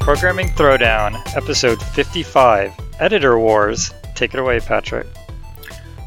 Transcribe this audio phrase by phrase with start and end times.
[0.00, 3.92] Programming Throwdown, episode 55, Editor Wars.
[4.14, 5.06] Take it away, Patrick.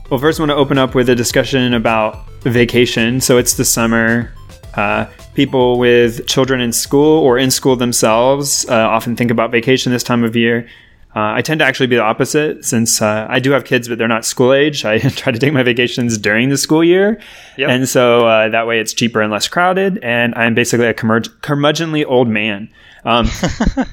[0.09, 3.19] Well, first, I want to open up with a discussion about vacation.
[3.19, 4.31] So it's the summer.
[4.75, 9.91] Uh, people with children in school or in school themselves uh, often think about vacation
[9.91, 10.67] this time of year.
[11.17, 13.97] Uh, I tend to actually be the opposite since uh, I do have kids, but
[13.97, 14.85] they're not school age.
[14.85, 17.19] I try to take my vacations during the school year.
[17.57, 17.69] Yep.
[17.71, 19.97] And so uh, that way it's cheaper and less crowded.
[20.03, 22.69] And I'm basically a curmudgeonly old man.
[23.03, 23.27] Um,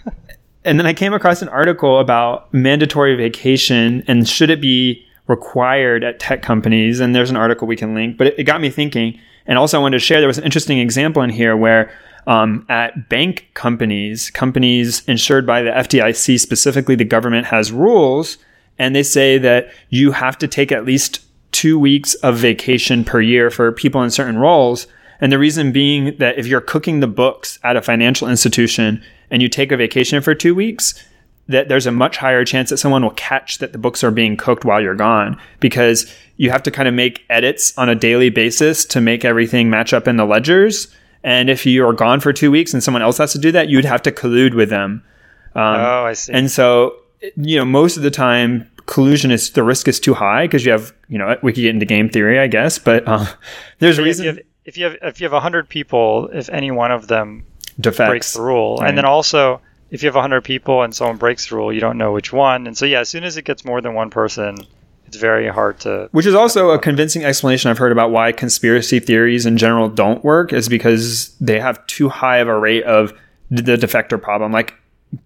[0.67, 6.05] and then I came across an article about mandatory vacation and should it be required
[6.05, 7.01] at tech companies.
[7.01, 9.19] And there's an article we can link, but it, it got me thinking.
[9.47, 11.91] And also, I wanted to share there was an interesting example in here where
[12.27, 18.39] um, at bank companies, companies insured by the FDIC, specifically the government has rules,
[18.79, 21.21] and they say that you have to take at least
[21.53, 24.87] two weeks of vacation per year for people in certain roles.
[25.21, 29.41] And the reason being that if you're cooking the books at a financial institution and
[29.41, 30.95] you take a vacation for two weeks,
[31.47, 34.37] that there's a much higher chance that someone will catch that the books are being
[34.37, 38.31] cooked while you're gone because you have to kind of make edits on a daily
[38.31, 40.89] basis to make everything match up in the ledgers.
[41.25, 43.69] And if you are gone for two weeks and someone else has to do that,
[43.69, 45.03] you'd have to collude with them.
[45.55, 46.33] Um, oh, I see.
[46.33, 46.97] And so,
[47.37, 50.73] you know, most of the time, collusion is the risk is too high because you
[50.73, 53.27] have, you know, we could get into game theory, I guess, but uh,
[53.79, 54.27] there's a reason.
[54.27, 57.09] If you, have, if you have if you have hundred people, if any one of
[57.09, 57.47] them
[57.81, 58.11] Defects.
[58.11, 58.89] breaks the rule, right.
[58.89, 59.61] and then also
[59.95, 62.67] if you have 100 people and someone breaks the rule, you don't know which one.
[62.67, 64.59] And so, yeah, as soon as it gets more than one person,
[65.15, 66.09] it's very hard to.
[66.13, 70.25] Which is also a convincing explanation I've heard about why conspiracy theories in general don't
[70.25, 73.13] work, is because they have too high of a rate of
[73.51, 74.53] the defector problem.
[74.53, 74.75] Like,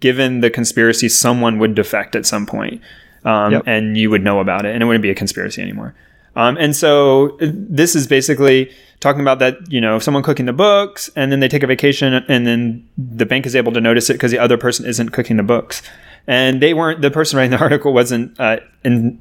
[0.00, 2.82] given the conspiracy, someone would defect at some point,
[3.24, 3.62] um, yep.
[3.66, 5.94] and you would know about it, and it wouldn't be a conspiracy anymore.
[6.36, 8.70] Um, and so this is basically
[9.00, 12.14] talking about that, you know, someone cooking the books and then they take a vacation
[12.14, 15.36] and then the bank is able to notice it because the other person isn't cooking
[15.36, 15.82] the books.
[16.28, 19.20] And they weren't, the person writing the article wasn't uh, in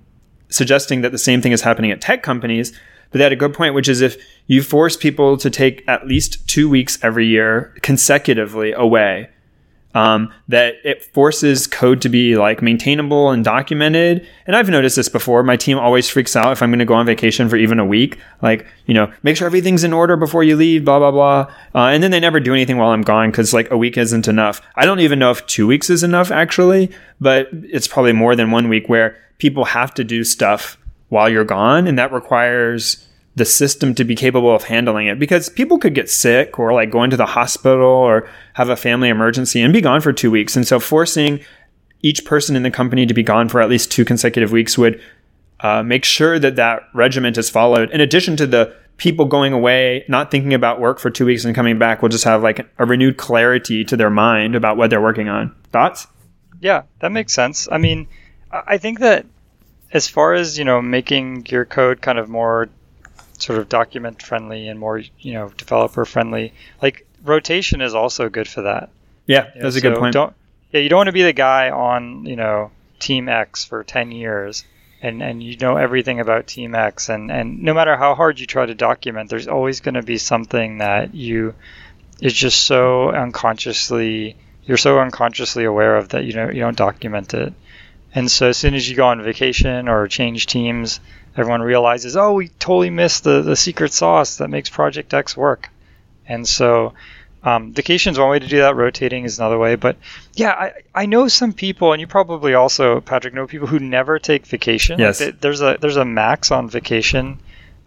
[0.49, 2.71] suggesting that the same thing is happening at tech companies,
[3.11, 6.07] but they had a good point, which is if you force people to take at
[6.07, 9.29] least two weeks every year consecutively away,
[9.97, 14.27] um, that it forces code to be like maintainable and documented.
[14.45, 15.41] And I've noticed this before.
[15.41, 17.85] My team always freaks out if I'm going to go on vacation for even a
[17.85, 18.19] week.
[18.41, 21.51] Like, you know, make sure everything's in order before you leave, blah, blah, blah.
[21.73, 24.27] Uh, and then they never do anything while I'm gone because like a week isn't
[24.27, 24.61] enough.
[24.75, 28.51] I don't even know if two weeks is enough actually, but it's probably more than
[28.51, 30.77] one week where people have to do stuff
[31.09, 31.87] while you're gone.
[31.87, 36.09] And that requires the system to be capable of handling it because people could get
[36.09, 40.01] sick or like go into the hospital or have a family emergency and be gone
[40.01, 40.55] for two weeks.
[40.55, 41.39] And so forcing
[42.01, 44.99] each person in the company to be gone for at least two consecutive weeks would
[45.59, 47.91] uh, make sure that that regiment is followed.
[47.91, 51.55] In addition to the people going away, not thinking about work for two weeks and
[51.55, 55.01] coming back, will just have like a renewed clarity to their mind about what they're
[55.01, 55.55] working on.
[55.71, 56.07] Thoughts?
[56.59, 57.67] Yeah, that makes sense.
[57.71, 58.07] I mean,
[58.65, 59.25] I think that
[59.91, 62.69] as far as you know, making your code kind of more
[63.37, 66.53] sort of document friendly and more you know developer friendly.
[66.81, 68.89] Like rotation is also good for that.
[69.25, 70.13] Yeah, you know, that's a so good point.
[70.13, 70.33] Don't
[70.71, 74.11] yeah, you don't want to be the guy on you know Team X for ten
[74.11, 74.63] years
[75.01, 78.45] and and you know everything about Team X and and no matter how hard you
[78.45, 81.53] try to document, there's always going to be something that you
[82.19, 84.35] is just so unconsciously
[84.65, 87.53] you're so unconsciously aware of that you know you don't document it.
[88.17, 90.99] And so as soon as you go on vacation or change teams,
[91.35, 95.69] everyone realizes, oh, we totally missed the, the secret sauce that makes Project X work.
[96.27, 96.95] And so
[97.43, 98.75] um, vacation is one way to do that.
[98.75, 99.75] Rotating is another way.
[99.75, 99.97] But
[100.33, 104.17] yeah, I, I know some people, and you probably also, Patrick, know people who never
[104.17, 104.99] take vacation.
[104.99, 105.21] Yes.
[105.21, 107.37] Like there's a there's a max on vacation.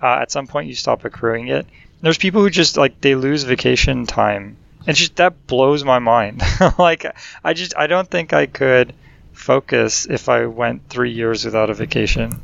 [0.00, 1.66] Uh, at some point, you stop accruing it.
[2.02, 6.40] There's people who just like they lose vacation time, and just that blows my mind.
[6.78, 7.04] like
[7.42, 8.94] I just I don't think I could
[9.32, 12.42] focus if I went three years without a vacation.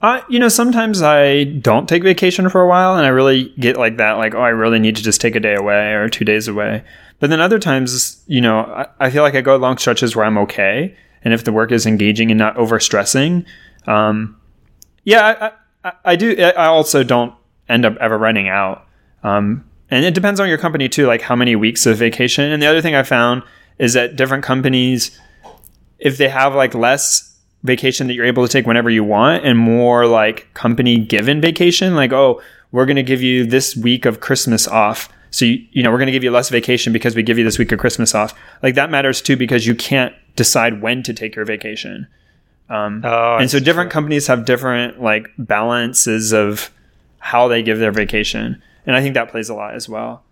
[0.00, 3.76] Uh, you know, sometimes I don't take vacation for a while and I really get
[3.76, 6.24] like that, like, oh, I really need to just take a day away or two
[6.24, 6.82] days away.
[7.20, 10.24] But then other times, you know, I, I feel like I go long stretches where
[10.24, 10.96] I'm okay.
[11.24, 13.46] And if the work is engaging and not over stressing,
[13.86, 14.36] um,
[15.04, 15.52] yeah,
[15.84, 16.36] I, I, I, do.
[16.36, 17.32] I also don't
[17.68, 18.86] end up ever running out.
[19.22, 22.50] Um, and it depends on your company too, like how many weeks of vacation.
[22.50, 23.44] And the other thing I found
[23.78, 25.16] is that different companies,
[26.02, 27.28] if they have like less
[27.62, 31.94] vacation that you're able to take whenever you want and more like company given vacation
[31.94, 32.40] like oh
[32.72, 35.98] we're going to give you this week of christmas off so you, you know we're
[35.98, 38.34] going to give you less vacation because we give you this week of christmas off
[38.62, 42.06] like that matters too because you can't decide when to take your vacation
[42.68, 43.98] Um, Oh, and so different true.
[43.98, 46.70] companies have different like balances of
[47.18, 50.24] how they give their vacation, and I think that plays a lot as well.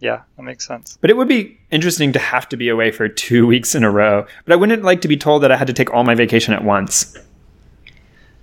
[0.00, 0.96] Yeah, that makes sense.
[1.00, 3.90] But it would be interesting to have to be away for two weeks in a
[3.90, 4.26] row.
[4.44, 6.54] But I wouldn't like to be told that I had to take all my vacation
[6.54, 7.16] at once.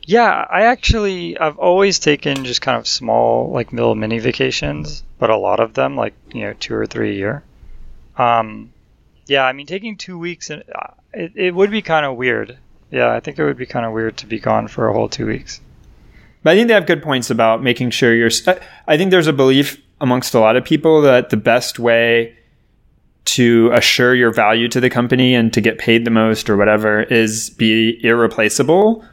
[0.08, 5.30] Yeah, I actually I've always taken just kind of small like little mini vacations, but
[5.32, 7.44] a lot of them like you know two or three a year.
[8.18, 8.72] Um,
[9.26, 12.58] yeah, I mean taking two weeks and uh, it it would be kind of weird.
[12.92, 15.10] Yeah, I think it would be kind of weird to be gone for a whole
[15.10, 15.60] two weeks.
[16.44, 18.30] But I think they have good points about making sure you're.
[18.46, 22.36] I- I think there's a belief amongst a lot of people that the best way
[23.26, 27.04] to assure your value to the company and to get paid the most or whatever
[27.04, 29.04] is be irreplaceable.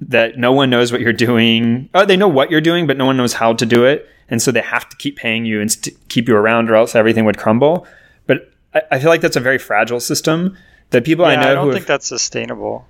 [0.00, 1.88] That no one knows what you're doing.
[1.94, 4.42] Oh, they know what you're doing, but no one knows how to do it, and
[4.42, 7.24] so they have to keep paying you and st- keep you around, or else everything
[7.24, 7.86] would crumble.
[8.26, 10.58] But I, I feel like that's a very fragile system.
[10.90, 12.86] That people I know I don't who think have, that's sustainable.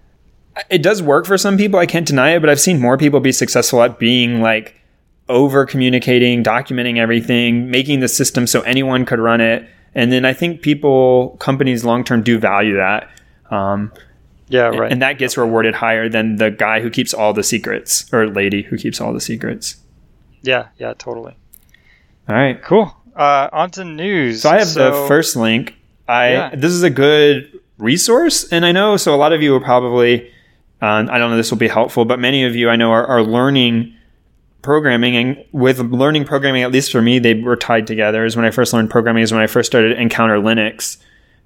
[0.70, 1.78] it does work for some people.
[1.78, 4.80] I can't deny it, but I've seen more people be successful at being like
[5.28, 9.68] over communicating, documenting everything, making the system so anyone could run it.
[9.94, 13.08] And then I think people, companies long term do value that.
[13.50, 13.92] Um,
[14.48, 14.92] Yeah, right.
[14.92, 18.62] And that gets rewarded higher than the guy who keeps all the secrets or lady
[18.62, 19.76] who keeps all the secrets.
[20.42, 21.34] yeah, yeah, totally.
[22.28, 22.60] All right.
[22.62, 22.94] Cool.
[23.16, 24.42] Uh, on to news.
[24.42, 25.74] So I have the first link.
[26.08, 26.50] I Yeah.
[26.54, 30.30] this is a good resource, and I know so a lot of you are probably.
[30.82, 33.06] Uh, I don't know this will be helpful, but many of you I know are,
[33.06, 33.94] are learning
[34.64, 38.24] programming, and with learning programming, at least for me, they were tied together.
[38.24, 40.96] Is when I first learned programming is when I first started Encounter Linux,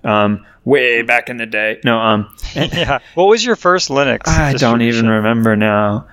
[0.05, 1.81] um, way back in the day.
[1.85, 3.01] No, um, yeah.
[3.15, 4.29] What was your first Linux?
[4.29, 6.07] I don't even remember now.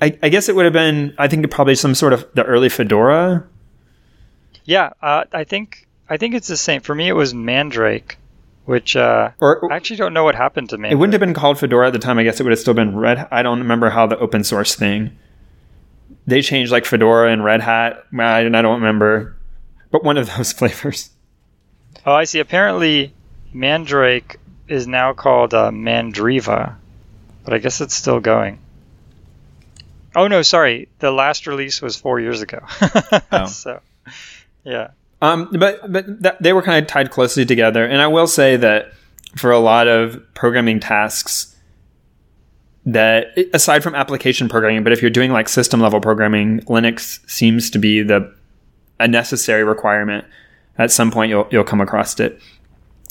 [0.00, 1.14] I, I guess it would have been.
[1.18, 3.46] I think probably some sort of the early Fedora.
[4.64, 6.80] Yeah, uh, I think I think it's the same.
[6.80, 8.18] For me, it was Mandrake,
[8.64, 10.92] which uh, Or I actually don't know what happened to Mandrake.
[10.92, 12.18] It wouldn't have been called Fedora at the time.
[12.18, 13.28] I guess it would have still been Red.
[13.30, 15.16] I don't remember how the open source thing.
[16.26, 18.04] They changed like Fedora and Red Hat.
[18.18, 19.36] I, I don't remember,
[19.90, 21.10] but one of those flavors.
[22.06, 22.38] Oh, I see.
[22.38, 23.12] Apparently,
[23.52, 24.38] Mandrake
[24.68, 26.76] is now called uh, Mandriva,
[27.44, 28.58] but I guess it's still going.
[30.14, 30.88] Oh no, sorry.
[30.98, 32.60] The last release was four years ago.
[33.32, 33.46] Oh.
[33.46, 33.80] so,
[34.64, 34.90] yeah.
[35.22, 37.84] Um, but but that, they were kind of tied closely together.
[37.84, 38.92] And I will say that
[39.36, 41.51] for a lot of programming tasks,
[42.84, 47.70] that aside from application programming, but if you're doing like system level programming, Linux seems
[47.70, 48.34] to be the
[48.98, 50.24] a necessary requirement.
[50.78, 52.40] At some point, you'll you'll come across it.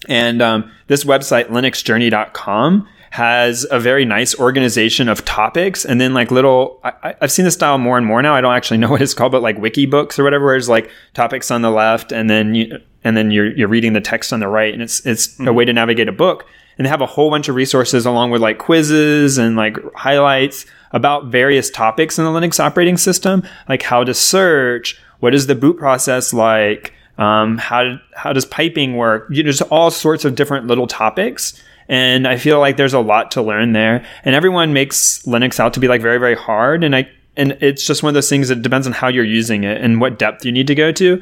[0.07, 6.31] And um, this website, linuxjourney.com, has a very nice organization of topics and then like
[6.31, 8.33] little, I, I've seen this style more and more now.
[8.33, 10.69] I don't actually know what it's called, but like wiki books or whatever, where it's
[10.69, 14.31] like topics on the left and then you, and then you're, you're reading the text
[14.31, 14.73] on the right.
[14.73, 16.45] And it's, it's a way to navigate a book.
[16.77, 20.65] And they have a whole bunch of resources along with like quizzes and like highlights
[20.91, 25.55] about various topics in the Linux operating system, like how to search, what is the
[25.55, 29.27] boot process like, um, how how does piping work?
[29.29, 32.99] You know, just all sorts of different little topics, and I feel like there's a
[32.99, 34.05] lot to learn there.
[34.25, 37.85] And everyone makes Linux out to be like very very hard, and I and it's
[37.85, 40.43] just one of those things that depends on how you're using it and what depth
[40.43, 41.21] you need to go to.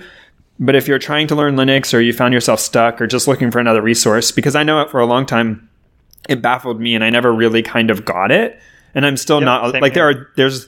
[0.60, 3.50] But if you're trying to learn Linux or you found yourself stuck or just looking
[3.50, 5.70] for another resource, because I know it for a long time,
[6.28, 8.60] it baffled me and I never really kind of got it.
[8.94, 10.68] And I'm still Yep, not like there are there's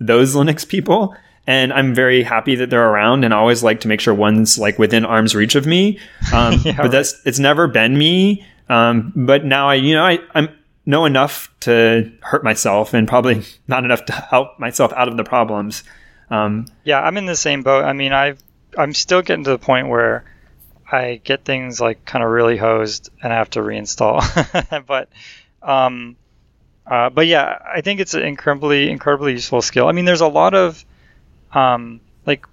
[0.00, 1.14] those Linux people
[1.46, 4.58] and I'm very happy that they're around and I always like to make sure one's
[4.58, 5.98] like within arm's reach of me.
[6.32, 8.46] Um, Yeah, but that's it's never been me.
[8.68, 10.48] Um, but now I you know I I'm
[10.86, 15.24] know enough to hurt myself and probably not enough to help myself out of the
[15.24, 15.84] problems.
[16.30, 17.84] Um, Yeah, I'm in the same boat.
[17.84, 18.42] I mean, I've
[18.76, 20.24] I'm still getting to the point where
[20.90, 24.22] I get things like kind of really hosed and I have to reinstall.
[24.86, 25.08] but
[25.62, 26.16] um,
[26.86, 29.88] uh, but yeah, I think it's an incredibly incredibly useful skill.
[29.88, 30.84] I mean, there's a lot of
[31.52, 32.46] um, like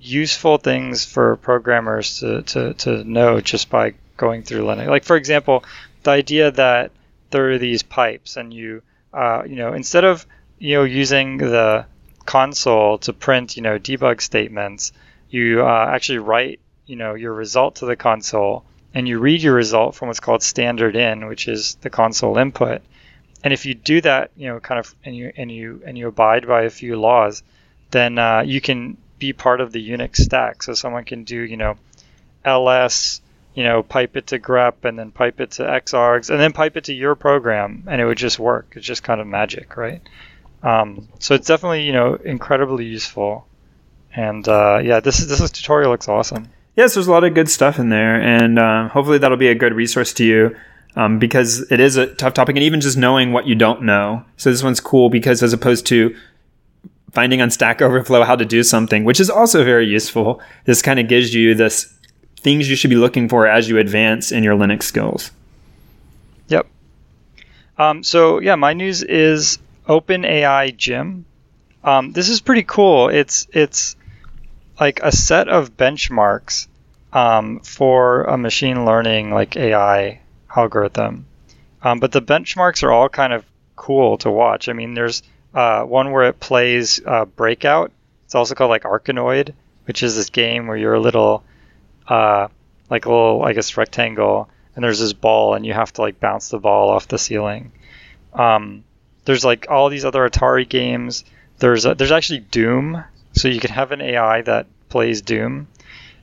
[0.00, 4.86] useful things for programmers to, to, to know just by going through Linux.
[4.86, 5.64] Like for example,
[6.02, 6.92] the idea that
[7.30, 10.26] there are these pipes and you uh, you know instead of
[10.58, 11.86] you know using the
[12.24, 14.92] console to print you know debug statements,
[15.30, 18.64] you uh, actually write you know your result to the console
[18.94, 22.80] and you read your result from what's called standard in, which is the console input.
[23.42, 26.08] And if you do that, you know, kind of, and you and you and you
[26.08, 27.42] abide by a few laws,
[27.90, 30.62] then uh, you can be part of the Unix stack.
[30.62, 31.76] So someone can do, you know,
[32.44, 33.20] ls,
[33.54, 36.76] you know, pipe it to grep, and then pipe it to xargs, and then pipe
[36.76, 38.72] it to your program, and it would just work.
[38.76, 40.00] It's just kind of magic, right?
[40.62, 43.46] Um, so it's definitely, you know, incredibly useful.
[44.14, 46.48] And uh, yeah, this is this tutorial looks awesome.
[46.76, 49.54] yes, there's a lot of good stuff in there, and um, hopefully that'll be a
[49.54, 50.56] good resource to you.
[50.96, 54.24] um, because it is a tough topic, and even just knowing what you don't know.
[54.36, 56.14] So this one's cool because as opposed to
[57.12, 61.00] finding on Stack Overflow how to do something, which is also very useful, this kind
[61.00, 61.92] of gives you this
[62.38, 65.30] things you should be looking for as you advance in your Linux skills.
[66.48, 66.66] Yep.
[67.78, 71.24] Um, so yeah, my news is OpenAI Gym.
[71.82, 73.08] Um, this is pretty cool.
[73.08, 73.96] It's it's
[74.78, 76.66] like a set of benchmarks
[77.12, 80.20] um, for a machine learning like AI
[80.54, 81.26] algorithm.
[81.82, 83.44] Um, but the benchmarks are all kind of
[83.76, 84.68] cool to watch.
[84.68, 87.92] I mean, there's uh, one where it plays uh, Breakout.
[88.24, 89.54] It's also called like Arkanoid,
[89.84, 91.44] which is this game where you're a little,
[92.08, 92.48] uh,
[92.90, 96.18] like a little, I guess, rectangle, and there's this ball, and you have to like
[96.18, 97.72] bounce the ball off the ceiling.
[98.32, 98.84] Um,
[99.24, 101.24] there's like all these other Atari games.
[101.58, 103.04] There's a, there's actually Doom,
[103.34, 105.68] so you can have an AI that plays Doom.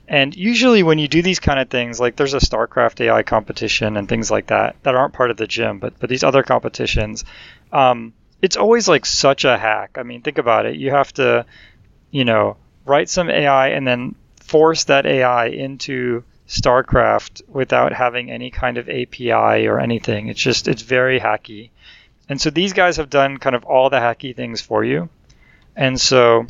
[0.08, 3.96] And usually, when you do these kind of things, like there's a StarCraft AI competition
[3.96, 7.24] and things like that that aren't part of the gym, but but these other competitions,
[7.72, 9.96] um, it's always like such a hack.
[9.96, 10.76] I mean, think about it.
[10.76, 11.46] You have to,
[12.10, 18.50] you know, write some AI and then force that AI into StarCraft without having any
[18.50, 20.28] kind of API or anything.
[20.28, 21.70] It's just it's very hacky.
[22.28, 25.08] And so these guys have done kind of all the hacky things for you.
[25.76, 26.46] And so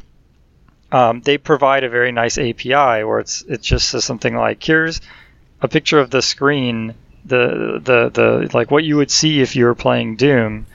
[0.93, 5.01] um, they provide a very nice API where it's it just says something like here's
[5.63, 6.95] a picture of the screen,
[7.25, 10.67] the the the like what you would see if you were playing Doom,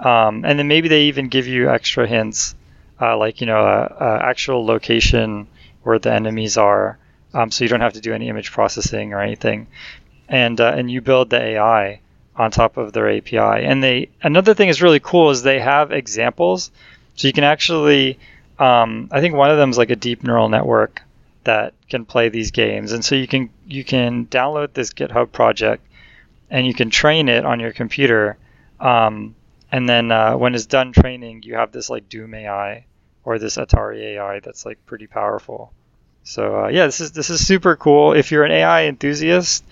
[0.00, 2.54] um, and then maybe they even give you extra hints,
[3.00, 5.46] uh, like you know a, a, actual location
[5.84, 6.98] where the enemies are,
[7.32, 9.68] um, so you don't have to do any image processing or anything,
[10.28, 12.00] and uh, and you build the AI
[12.34, 13.38] on top of their API.
[13.38, 16.72] And they another thing is really cool is they have examples,
[17.14, 18.18] so you can actually
[18.60, 21.02] um, I think one of them is like a deep neural network
[21.44, 25.84] that can play these games, and so you can you can download this GitHub project
[26.50, 28.36] and you can train it on your computer.
[28.78, 29.34] Um,
[29.72, 32.84] and then uh, when it's done training, you have this like Doom AI
[33.24, 35.72] or this Atari AI that's like pretty powerful.
[36.22, 38.12] So uh, yeah, this is this is super cool.
[38.12, 39.64] If you're an AI enthusiast,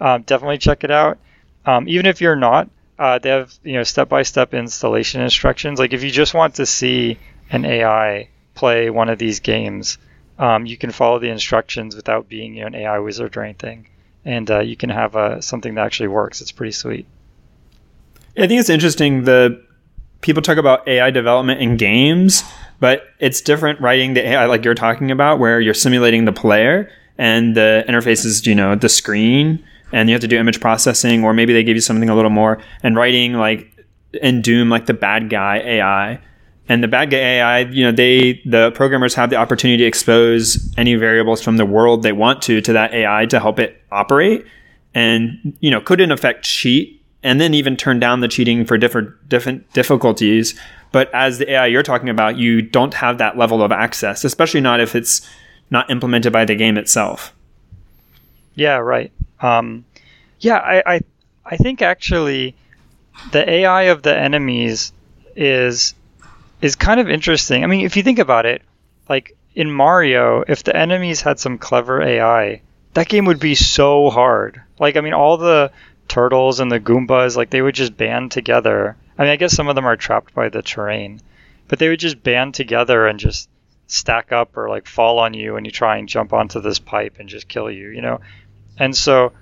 [0.00, 1.18] um, definitely check it out.
[1.64, 5.78] Um, even if you're not, uh, they have you know step-by-step installation instructions.
[5.78, 7.18] Like if you just want to see
[7.50, 9.98] an AI play one of these games,
[10.38, 13.86] um, you can follow the instructions without being you know, an AI wizard or anything,
[14.24, 16.40] and uh, you can have uh, something that actually works.
[16.40, 17.06] It's pretty sweet.
[18.36, 19.24] I think it's interesting.
[19.24, 19.62] The
[20.22, 22.42] people talk about AI development in games,
[22.80, 26.90] but it's different writing the AI like you're talking about, where you're simulating the player
[27.18, 31.24] and the interface is you know the screen, and you have to do image processing,
[31.24, 33.70] or maybe they give you something a little more, and writing like
[34.22, 36.20] in Doom like the bad guy AI
[36.68, 40.72] and the bad guy AI, you know, they the programmers have the opportunity to expose
[40.78, 44.46] any variables from the world they want to to that AI to help it operate,
[44.94, 48.78] and you know, could in effect cheat and then even turn down the cheating for
[48.78, 50.58] different different difficulties.
[50.92, 54.60] But as the AI you're talking about, you don't have that level of access, especially
[54.60, 55.28] not if it's
[55.70, 57.34] not implemented by the game itself.
[58.54, 59.12] Yeah, right.
[59.40, 59.84] Um,
[60.40, 61.00] yeah, I, I
[61.44, 62.54] I think actually
[63.32, 64.92] the AI of the enemies
[65.36, 65.94] is
[66.64, 67.62] is kind of interesting.
[67.62, 68.62] I mean, if you think about it,
[69.06, 72.62] like in Mario, if the enemies had some clever AI,
[72.94, 74.62] that game would be so hard.
[74.78, 75.72] Like, I mean, all the
[76.08, 78.96] turtles and the Goombas, like, they would just band together.
[79.18, 81.20] I mean, I guess some of them are trapped by the terrain,
[81.68, 83.50] but they would just band together and just
[83.86, 87.16] stack up or like fall on you when you try and jump onto this pipe
[87.18, 88.22] and just kill you, you know?
[88.78, 89.32] And so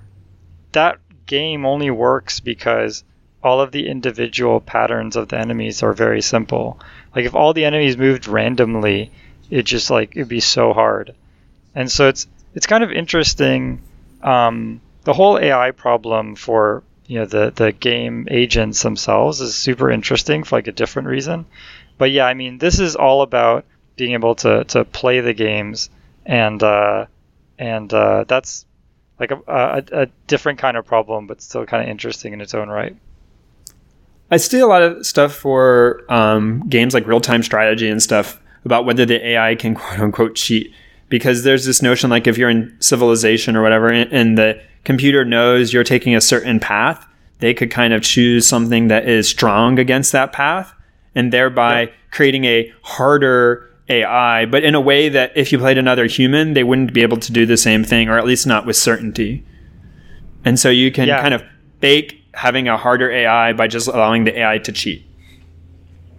[0.72, 3.04] that game only works because
[3.42, 6.78] all of the individual patterns of the enemies are very simple.
[7.14, 9.10] Like if all the enemies moved randomly,
[9.50, 11.14] it just like it'd be so hard.
[11.74, 13.82] And so it's it's kind of interesting.
[14.22, 19.90] Um, the whole AI problem for you know the the game agents themselves is super
[19.90, 21.46] interesting for like a different reason.
[21.98, 23.64] But yeah, I mean this is all about
[23.96, 25.90] being able to to play the games
[26.24, 27.06] and uh,
[27.58, 28.64] and uh, that's
[29.18, 32.54] like a, a, a different kind of problem, but still kind of interesting in its
[32.54, 32.96] own right.
[34.32, 38.40] I see a lot of stuff for um, games like real time strategy and stuff
[38.64, 40.72] about whether the AI can quote unquote cheat.
[41.10, 45.26] Because there's this notion like if you're in civilization or whatever and, and the computer
[45.26, 47.06] knows you're taking a certain path,
[47.40, 50.72] they could kind of choose something that is strong against that path
[51.14, 51.90] and thereby yeah.
[52.10, 56.64] creating a harder AI, but in a way that if you played another human, they
[56.64, 59.44] wouldn't be able to do the same thing, or at least not with certainty.
[60.46, 61.20] And so you can yeah.
[61.20, 61.42] kind of
[61.80, 65.06] bake having a harder AI by just allowing the AI to cheat.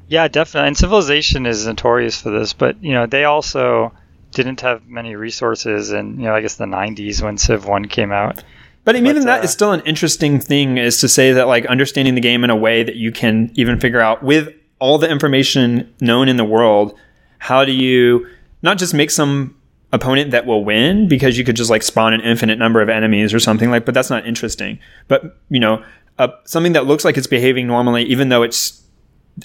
[0.08, 0.68] Yeah, definitely.
[0.68, 3.94] And Civilization is notorious for this, but you know they also
[4.32, 8.12] didn't have many resources in you know I guess the 90s when Civ 1 came
[8.12, 8.44] out.
[8.86, 11.48] But I mean, even uh, that is still an interesting thing is to say that
[11.48, 14.98] like understanding the game in a way that you can even figure out with all
[14.98, 16.98] the information known in the world,
[17.38, 18.28] how do you
[18.62, 19.56] not just make some
[19.94, 23.34] opponent that will win because you could just like spawn an infinite number of enemies
[23.34, 24.80] or something like, but that's not interesting.
[25.08, 25.84] But you know,
[26.20, 28.82] uh, something that looks like it's behaving normally, even though it's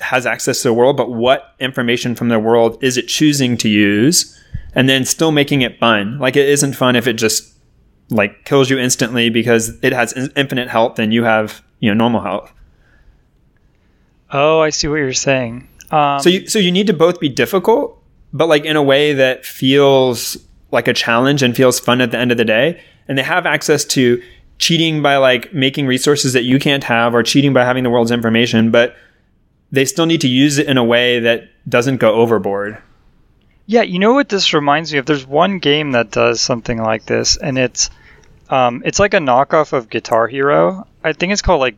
[0.00, 3.68] has access to the world, but what information from the world is it choosing to
[3.68, 4.38] use?
[4.74, 6.18] And then still making it fun.
[6.18, 7.54] Like it isn't fun if it just
[8.10, 12.20] like kills you instantly because it has infinite health and you have you know normal
[12.20, 12.52] health.
[14.30, 15.68] Oh, I see what you're saying.
[15.90, 17.98] Um, so you so you need to both be difficult,
[18.32, 20.36] but like in a way that feels
[20.70, 22.82] like a challenge and feels fun at the end of the day.
[23.08, 24.22] And they have access to
[24.58, 28.10] cheating by like making resources that you can't have or cheating by having the world's
[28.10, 28.96] information, but
[29.70, 32.78] they still need to use it in a way that doesn't go overboard.
[33.66, 35.06] Yeah, you know what this reminds me of?
[35.06, 37.90] There's one game that does something like this, and it's
[38.48, 40.86] um, it's like a knockoff of Guitar Hero.
[41.04, 41.76] I think it's called like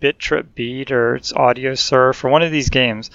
[0.00, 3.10] Bit Trip Beat or it's Audiosurf or one of these games.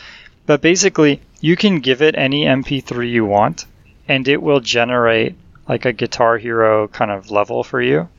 [0.48, 3.65] But basically, you can give it any MP3 you want,
[4.07, 5.36] and it will generate
[5.69, 8.10] like a Guitar Hero kind of level for you.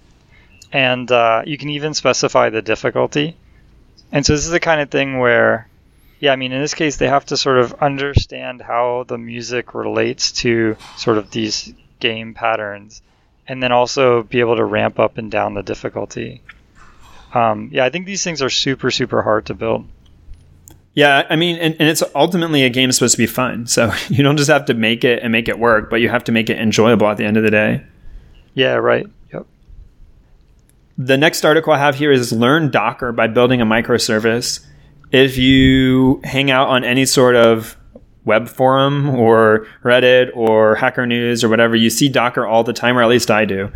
[0.73, 3.37] And uh, you can even specify the difficulty.
[4.13, 5.69] And so this is the kind of thing where
[6.19, 9.75] yeah, I mean, in this case, they have to sort of understand how the music
[9.75, 13.03] relates to sort of these game patterns,
[13.47, 16.43] and then also be able to ramp up and down the difficulty.
[17.35, 19.87] Um, yeah, I think these things are super, super hard to build.
[20.95, 23.67] Yeah, I mean, and, and it's ultimately a game supposed to be fun.
[23.67, 26.25] So you don't just have to make it and make it work, but you have
[26.25, 27.85] to make it enjoyable at the end of the day.
[28.55, 29.07] Yeah, right.
[30.99, 34.65] The next article I have here is Learn Docker by building a microservice
[35.13, 37.77] if you hang out on any sort of
[38.25, 42.99] web forum or Reddit or Hacker News or whatever, you see Docker all the time,
[42.99, 43.71] or at least I do.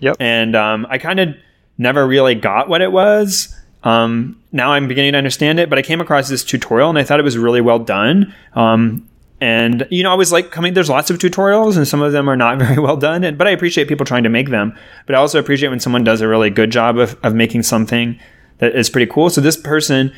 [0.00, 0.16] Yep.
[0.20, 1.34] And um, I kind of
[1.78, 3.56] never really got what it was.
[3.82, 7.02] Um, now I'm beginning to understand it, but I came across this tutorial and I
[7.02, 8.32] thought it was really well done.
[8.54, 9.08] Um,
[9.42, 10.72] and you know, I was like coming.
[10.72, 13.24] There's lots of tutorials, and some of them are not very well done.
[13.24, 14.72] And, but I appreciate people trying to make them.
[15.04, 18.20] But I also appreciate when someone does a really good job of, of making something
[18.58, 19.30] that is pretty cool.
[19.30, 20.14] So this person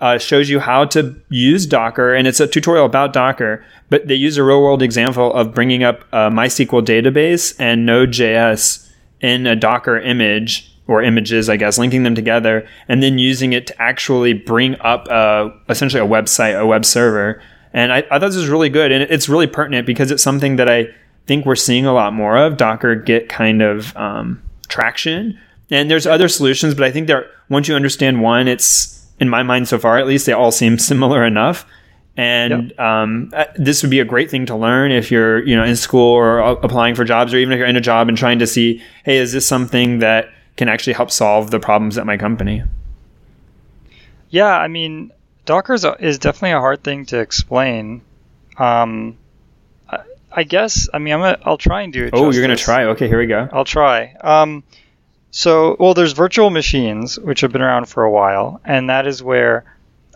[0.00, 3.64] uh, shows you how to use Docker, and it's a tutorial about Docker.
[3.88, 8.90] But they use a real world example of bringing up a MySQL database and Node.js
[9.20, 13.68] in a Docker image or images, I guess, linking them together, and then using it
[13.68, 17.40] to actually bring up a, essentially a website, a web server.
[17.72, 20.56] And I, I thought this was really good, and it's really pertinent because it's something
[20.56, 20.88] that I
[21.26, 22.56] think we're seeing a lot more of.
[22.56, 25.38] Docker get kind of um, traction,
[25.70, 29.42] and there's other solutions, but I think that once you understand one, it's in my
[29.42, 31.66] mind so far at least they all seem similar enough
[32.16, 32.80] and yep.
[32.80, 36.12] um, this would be a great thing to learn if you're you know in school
[36.12, 38.82] or applying for jobs or even if you're in a job and trying to see
[39.04, 42.62] hey is this something that can actually help solve the problems at my company
[44.30, 45.12] yeah i mean
[45.50, 48.02] docker is definitely a hard thing to explain.
[48.56, 49.18] Um,
[49.88, 49.98] I,
[50.30, 52.84] I guess i mean i'm gonna, i'll try and do it oh you're gonna try.
[52.84, 53.48] Okay here we go.
[53.52, 54.14] I'll try.
[54.20, 54.62] Um,
[55.30, 59.22] so, well, there's virtual machines, which have been around for a while, and that is
[59.22, 59.64] where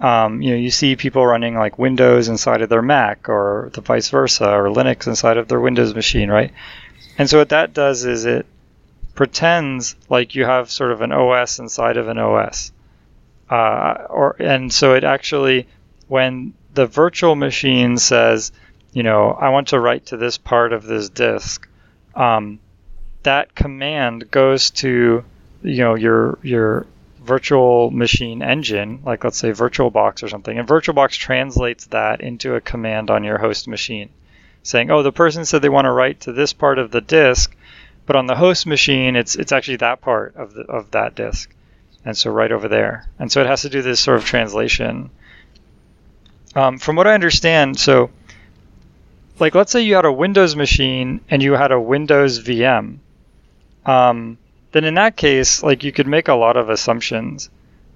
[0.00, 3.80] um, you know you see people running like Windows inside of their Mac, or the
[3.80, 6.52] vice versa, or Linux inside of their Windows machine, right?
[7.16, 8.46] And so what that does is it
[9.14, 12.72] pretends like you have sort of an OS inside of an OS,
[13.50, 15.66] uh, or and so it actually
[16.08, 18.52] when the virtual machine says,
[18.92, 21.68] you know, I want to write to this part of this disk.
[22.14, 22.60] Um,
[23.22, 25.24] that command goes to
[25.62, 26.86] you know your your
[27.20, 32.60] virtual machine engine, like let's say VirtualBox or something, and VirtualBox translates that into a
[32.60, 34.10] command on your host machine,
[34.62, 37.56] saying, "Oh, the person said they want to write to this part of the disk,
[38.06, 41.53] but on the host machine, it's it's actually that part of the of that disk,
[42.04, 45.10] and so right over there." And so it has to do this sort of translation.
[46.54, 48.10] Um, from what I understand, so
[49.38, 52.98] like let's say you had a Windows machine and you had a Windows VM
[53.86, 54.38] um,
[54.72, 57.50] then in that case, like you could make a lot of assumptions.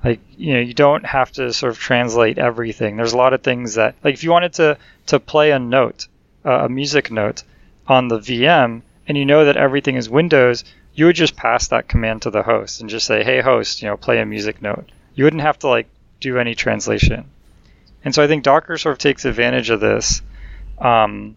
[0.04, 2.96] Like you know, you don't have to sort of translate everything.
[2.96, 6.06] There's a lot of things that, like, if you wanted to to play a note,
[6.44, 7.42] uh, a music note,
[7.86, 10.64] on the VM, and you know that everything is Windows,
[10.98, 13.88] you would just pass that command to the host and just say, "Hey, host, you
[13.88, 15.86] know, play a music note." You wouldn't have to like
[16.18, 17.26] do any translation.
[18.04, 20.22] And so I think Docker sort of takes advantage of this.
[20.76, 21.36] Um,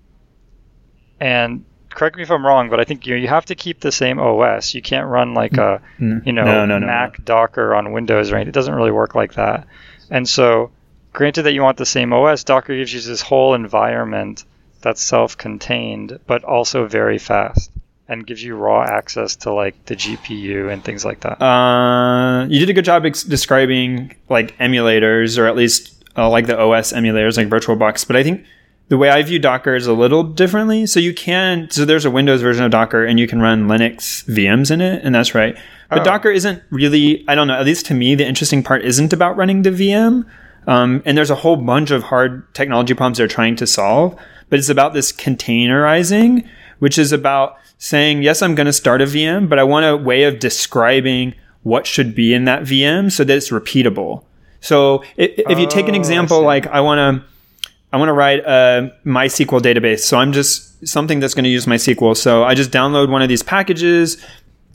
[1.20, 3.92] and correct me if I'm wrong, but I think you you have to keep the
[3.92, 4.74] same OS.
[4.74, 8.32] You can't run like a mm, you know no, no, no, Mac Docker on Windows
[8.32, 8.50] or anything.
[8.50, 9.68] It doesn't really work like that.
[10.10, 10.72] And so,
[11.14, 14.44] granted that you want the same OS, Docker gives you this whole environment
[14.82, 17.70] that's self-contained, but also very fast.
[18.12, 21.42] And gives you raw access to like the GPU and things like that?
[21.42, 26.46] Uh, you did a good job ex- describing like emulators, or at least uh, like
[26.46, 28.06] the OS emulators, like VirtualBox.
[28.06, 28.46] But I think
[28.90, 30.86] the way I view Docker is a little differently.
[30.86, 34.26] So you can, so there's a Windows version of Docker, and you can run Linux
[34.26, 35.58] VMs in it, and that's right.
[35.90, 36.04] But oh.
[36.04, 39.38] Docker isn't really, I don't know, at least to me, the interesting part isn't about
[39.38, 40.26] running the VM.
[40.68, 44.20] Um, and there's a whole bunch of hard technology problems they're trying to solve,
[44.50, 46.48] but it's about this containerizing,
[46.82, 49.96] which is about saying, yes, I'm going to start a VM, but I want a
[49.96, 54.24] way of describing what should be in that VM so that it's repeatable.
[54.62, 58.10] So if, if you take an oh, example, I like I want to, I want
[58.10, 60.00] to write a MySQL database.
[60.00, 62.18] So I'm just something that's going to use MySQL.
[62.18, 64.18] So I just download one of these packages,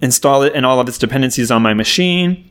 [0.01, 2.49] install it and all of its dependencies on my machine.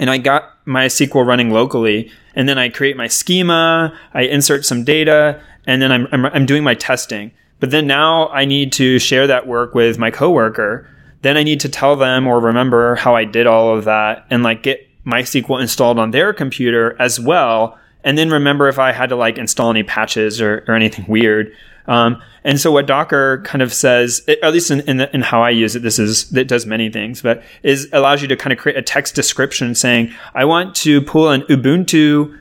[0.00, 2.12] And I got MySQL running locally.
[2.34, 6.44] And then I create my schema, I insert some data, and then I'm, I'm, I'm
[6.44, 7.32] doing my testing.
[7.62, 10.84] But then now I need to share that work with my coworker.
[11.20, 14.42] Then I need to tell them or remember how I did all of that and
[14.42, 17.78] like get MySQL installed on their computer as well.
[18.02, 21.54] And then remember if I had to like install any patches or, or anything weird.
[21.86, 25.40] Um, and so what Docker kind of says, at least in, in, the, in, how
[25.40, 28.52] I use it, this is, it does many things, but is allows you to kind
[28.52, 32.36] of create a text description saying, I want to pull an Ubuntu,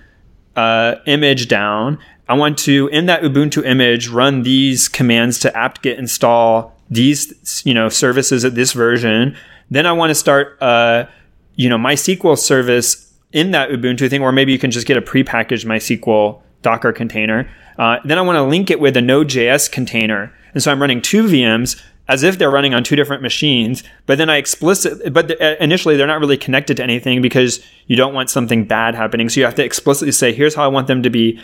[0.56, 2.00] uh, image down.
[2.32, 7.74] I want to, in that Ubuntu image, run these commands to apt-get install these, you
[7.74, 9.36] know, services at this version.
[9.70, 11.08] Then I want to start, uh,
[11.56, 15.02] you know, MySQL service in that Ubuntu thing, or maybe you can just get a
[15.02, 17.50] prepackaged MySQL Docker container.
[17.78, 20.34] Uh, then I want to link it with a Node.js container.
[20.54, 23.84] And so I'm running two VMs as if they're running on two different machines.
[24.06, 27.62] But then I explicit, but the, uh, initially they're not really connected to anything because
[27.88, 29.28] you don't want something bad happening.
[29.28, 31.42] So you have to explicitly say, here's how I want them to be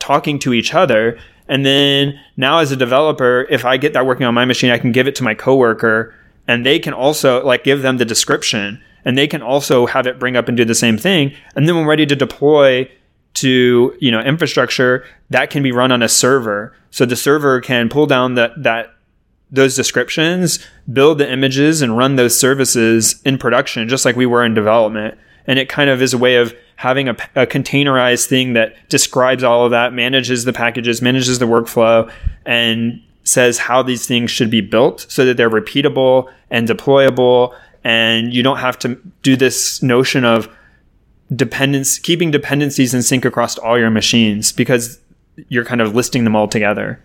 [0.00, 1.18] talking to each other.
[1.46, 4.78] And then now as a developer, if I get that working on my machine, I
[4.78, 6.14] can give it to my coworker
[6.48, 10.18] and they can also like give them the description and they can also have it
[10.18, 11.32] bring up and do the same thing.
[11.54, 12.90] And then when ready to deploy
[13.32, 17.88] to you know infrastructure that can be run on a server so the server can
[17.88, 18.94] pull down that that
[19.52, 24.44] those descriptions build the images and run those services in production just like we were
[24.44, 25.16] in development
[25.50, 29.42] and it kind of is a way of having a, a containerized thing that describes
[29.42, 32.08] all of that manages the packages manages the workflow
[32.46, 38.32] and says how these things should be built so that they're repeatable and deployable and
[38.32, 40.48] you don't have to do this notion of
[41.34, 45.00] dependence keeping dependencies in sync across all your machines because
[45.48, 47.00] you're kind of listing them all together.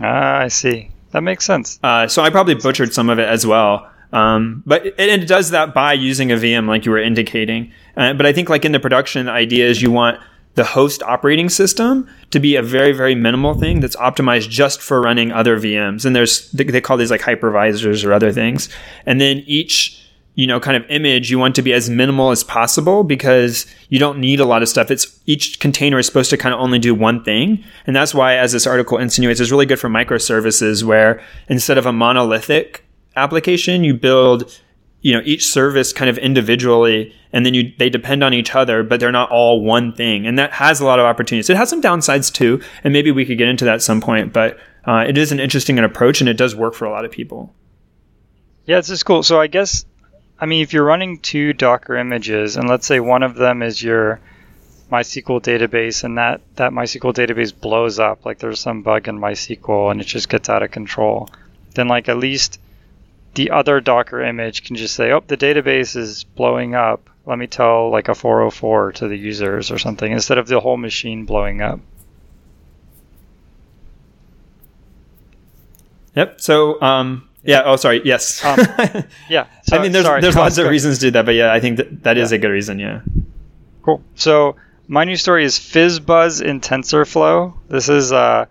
[0.00, 0.90] Ah, I see.
[1.12, 1.80] That makes sense.
[1.82, 3.90] Uh, so I probably butchered some of it as well.
[4.12, 7.72] Um, but it, it, does that by using a VM, like you were indicating.
[7.96, 10.20] Uh, but I think, like in the production, the idea is you want
[10.54, 15.02] the host operating system to be a very, very minimal thing that's optimized just for
[15.02, 16.04] running other VMs.
[16.04, 18.68] And there's they call these like hypervisors or other things.
[19.04, 20.02] And then each
[20.36, 23.98] you know, kind of image, you want to be as minimal as possible because you
[23.98, 24.90] don't need a lot of stuff.
[24.90, 27.64] It's each container is supposed to kind of only do one thing.
[27.86, 31.86] And that's why, as this article insinuates, it's really good for microservices where instead of
[31.86, 32.84] a monolithic
[33.16, 34.60] application, you build,
[35.00, 38.82] you know, each service kind of individually and then you, they depend on each other,
[38.82, 40.26] but they're not all one thing.
[40.26, 41.50] And that has a lot of opportunities.
[41.50, 42.60] It has some downsides too.
[42.82, 45.78] And maybe we could get into that some point, but uh, it is an interesting
[45.78, 47.52] approach and it does work for a lot of people.
[48.64, 49.22] Yeah, this is cool.
[49.22, 49.84] So I guess
[50.38, 53.82] I mean, if you're running two Docker images, and let's say one of them is
[53.82, 54.20] your
[54.92, 59.90] MySQL database, and that, that MySQL database blows up, like there's some bug in MySQL
[59.90, 61.30] and it just gets out of control,
[61.74, 62.60] then like at least
[63.36, 67.08] the other Docker image can just say, oh, the database is blowing up.
[67.26, 70.76] Let me tell like a 404 to the users or something instead of the whole
[70.76, 71.80] machine blowing up.
[76.14, 76.40] Yep.
[76.40, 77.62] So um, yeah.
[77.64, 78.00] Oh, sorry.
[78.04, 78.42] Yes.
[78.42, 78.58] Um,
[79.28, 79.46] yeah.
[79.64, 81.60] So, I mean, there's sorry, there's lots of reasons to do that, but yeah, I
[81.60, 82.22] think that that yeah.
[82.22, 82.78] is a good reason.
[82.78, 83.02] Yeah.
[83.82, 84.02] Cool.
[84.14, 84.56] So
[84.88, 87.54] my new story is FizzBuzz in TensorFlow.
[87.68, 88.46] This is uh,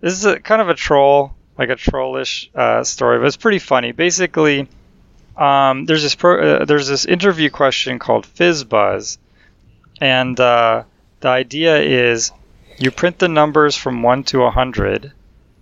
[0.00, 3.58] this is a kind of a troll, like a trollish uh, story, but it's pretty
[3.58, 3.92] funny.
[3.92, 4.68] Basically,
[5.36, 9.18] um, there's this pro- uh, there's this interview question called FizzBuzz,
[10.00, 10.84] and uh,
[11.20, 12.32] the idea is
[12.78, 15.12] you print the numbers from one to hundred.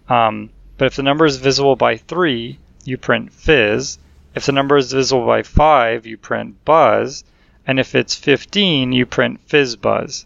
[0.09, 0.51] Um,
[0.81, 3.99] but if the number is visible by 3, you print fizz.
[4.35, 7.23] If the number is divisible by 5, you print buzz.
[7.67, 10.25] And if it's 15, you print fizz buzz.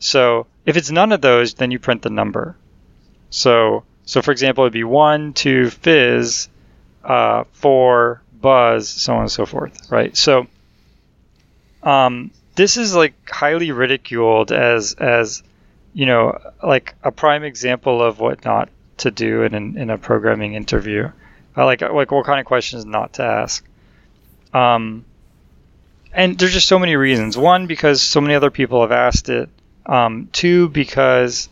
[0.00, 2.56] So if it's none of those, then you print the number.
[3.30, 6.48] So, so for example, it'd be 1, 2, fizz,
[7.04, 10.16] uh, 4, buzz, so on and so forth, right?
[10.16, 10.46] So
[11.82, 15.42] um, this is like highly ridiculed as, as
[15.94, 19.98] you know, like a prime example of what not to do in, an, in a
[19.98, 21.10] programming interview.
[21.56, 23.64] Uh, like like what kind of questions not to ask.
[24.52, 25.04] Um,
[26.12, 27.36] and there's just so many reasons.
[27.36, 29.48] One, because so many other people have asked it.
[29.86, 31.48] Um, two, because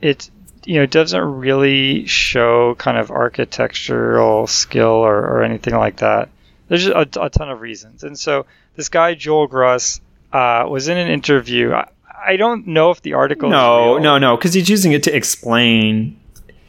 [0.00, 0.30] it
[0.70, 6.28] you know doesn't really show kind of architectural skill or, or anything like that.
[6.68, 8.04] There's just a, a, ton of reasons.
[8.04, 9.98] And so this guy Joel Grus
[10.32, 11.72] uh, was in an interview.
[11.72, 11.88] I,
[12.24, 13.50] I, don't know if the article.
[13.50, 16.20] No, no, no, because he's using it to explain.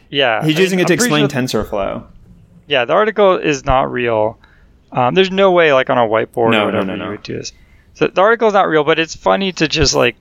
[0.10, 2.04] Yeah, he's using I mean, it to explain sure TensorFlow.
[2.66, 4.40] Yeah, the article is not real.
[4.92, 7.24] Um, there's no way, like on a whiteboard no, or whatever, no, no, you would
[7.24, 7.54] do this.
[7.94, 10.16] So the article is not real, but it's funny to just like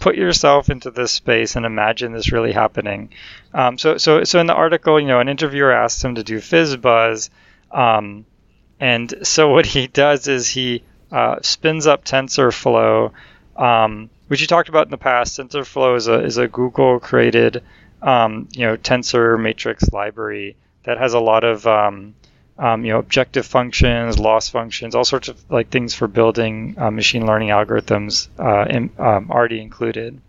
[0.00, 3.10] put yourself into this space and imagine this really happening.
[3.54, 6.38] Um, so, so, so in the article, you know, an interviewer asks him to do
[6.38, 7.30] FizzBuzz,
[7.70, 8.26] um,
[8.80, 10.82] and so what he does is he
[11.12, 13.12] uh, spins up TensorFlow,
[13.56, 15.38] um, which you talked about in the past.
[15.38, 17.62] TensorFlow is a is a Google created,
[18.00, 21.66] um, you know, tensor matrix library that has a lot of
[22.60, 26.90] um, you know, objective functions, loss functions, all sorts of like things for building uh,
[26.90, 30.20] machine learning algorithms uh, in, um, already included.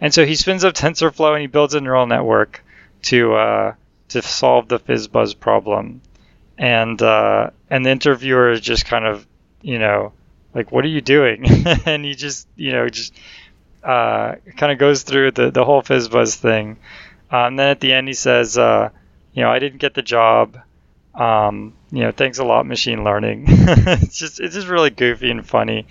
[0.00, 2.64] And so he spins up TensorFlow and he builds a neural network
[3.02, 3.74] to uh,
[4.10, 6.02] to solve the FizzBuzz problem.
[6.56, 9.26] And uh, and the interviewer is just kind of,
[9.60, 10.12] you know,
[10.54, 11.46] like, what are you doing?
[11.84, 13.12] and he just, you know, just
[13.82, 16.76] uh, kind of goes through the the whole FizzBuzz thing.
[17.32, 18.90] and um, then at the end he says, uh,
[19.34, 20.56] you know, I didn't get the job.
[21.14, 23.44] Um, you know, thanks a lot, machine learning.
[23.48, 25.86] it's just it's just really goofy and funny.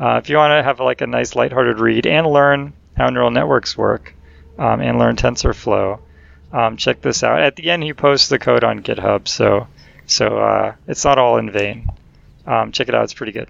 [0.00, 3.30] Uh, if you want to have like a nice lighthearted read and learn how neural
[3.30, 4.14] networks work
[4.58, 6.00] um, and learn TensorFlow,
[6.52, 7.40] um, check this out.
[7.40, 9.68] At the end, he posts the code on GitHub, so
[10.06, 11.88] so uh, it's not all in vain.
[12.46, 13.48] Um, check it out; it's pretty good.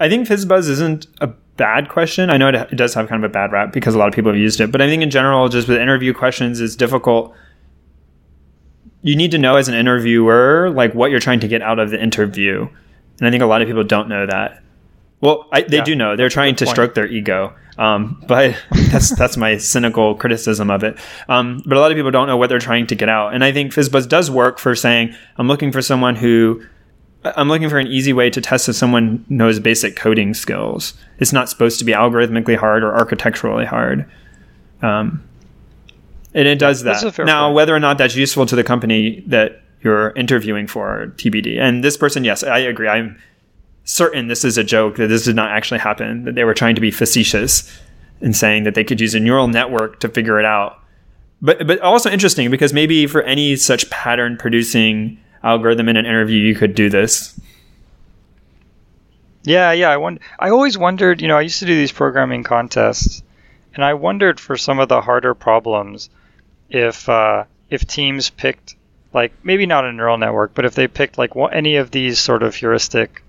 [0.00, 2.30] I think FizzBuzz isn't a bad question.
[2.30, 4.14] I know it, it does have kind of a bad rap because a lot of
[4.14, 7.34] people have used it, but I think in general, just with interview questions, it's difficult
[9.04, 11.90] you need to know as an interviewer like what you're trying to get out of
[11.90, 12.66] the interview.
[13.18, 14.62] And i think a lot of people don't know that.
[15.20, 16.16] Well I, they yeah, do know.
[16.16, 16.74] They're trying to point.
[16.74, 17.54] stroke their ego.
[17.76, 18.56] Um, but
[18.90, 20.98] that's that's my cynical criticism of it.
[21.28, 23.34] Um, but a lot of people don't know what they're trying to get out.
[23.34, 26.64] And i think fizzbuzz does work for saying i'm looking for someone who
[27.36, 30.94] i'm looking for an easy way to test if someone knows basic coding skills.
[31.18, 34.10] It's not supposed to be algorithmically hard or architecturally hard.
[34.80, 35.22] Um,
[36.34, 37.02] and it does that.
[37.18, 37.54] Now, point.
[37.54, 41.58] whether or not that's useful to the company that you're interviewing for, TBD.
[41.60, 42.88] And this person, yes, I agree.
[42.88, 43.18] I'm
[43.84, 46.74] certain this is a joke, that this did not actually happen, that they were trying
[46.74, 47.70] to be facetious
[48.20, 50.80] in saying that they could use a neural network to figure it out.
[51.42, 56.40] But, but also interesting because maybe for any such pattern producing algorithm in an interview,
[56.40, 57.38] you could do this.
[59.42, 59.90] Yeah, yeah.
[59.90, 63.22] I wonder, I always wondered, you know, I used to do these programming contests,
[63.74, 66.08] and I wondered for some of the harder problems
[66.74, 68.74] if uh, if teams picked
[69.12, 72.42] like maybe not a neural network, but if they picked like any of these sort
[72.42, 73.22] of heuristic,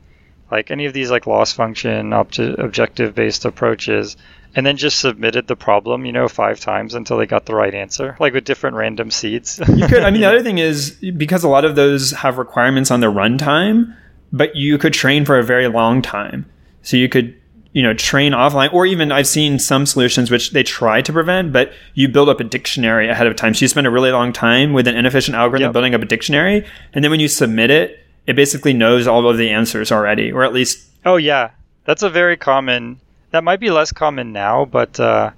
[0.52, 4.18] like any of these like loss function obje- objective based approaches,
[4.56, 7.76] and then just submitted the problem, you know, five times until they got the right
[7.76, 9.62] answer, like with different random seeds.
[9.76, 10.02] you could.
[10.02, 13.12] I mean, the other thing is because a lot of those have requirements on the
[13.12, 13.96] runtime,
[14.34, 16.50] but you could train for a very long time.
[16.82, 17.40] So you could
[17.76, 21.52] you know train offline or even i've seen some solutions which they try to prevent
[21.52, 23.54] but you build up a dictionary ahead of time.
[23.54, 25.74] So you spend a really long time with an inefficient algorithm yep.
[25.74, 29.38] building up a dictionary and then when you submit it it basically knows all of
[29.38, 31.52] the answers already or at least oh yeah.
[31.84, 35.32] That's a very common that might be less common now but uh,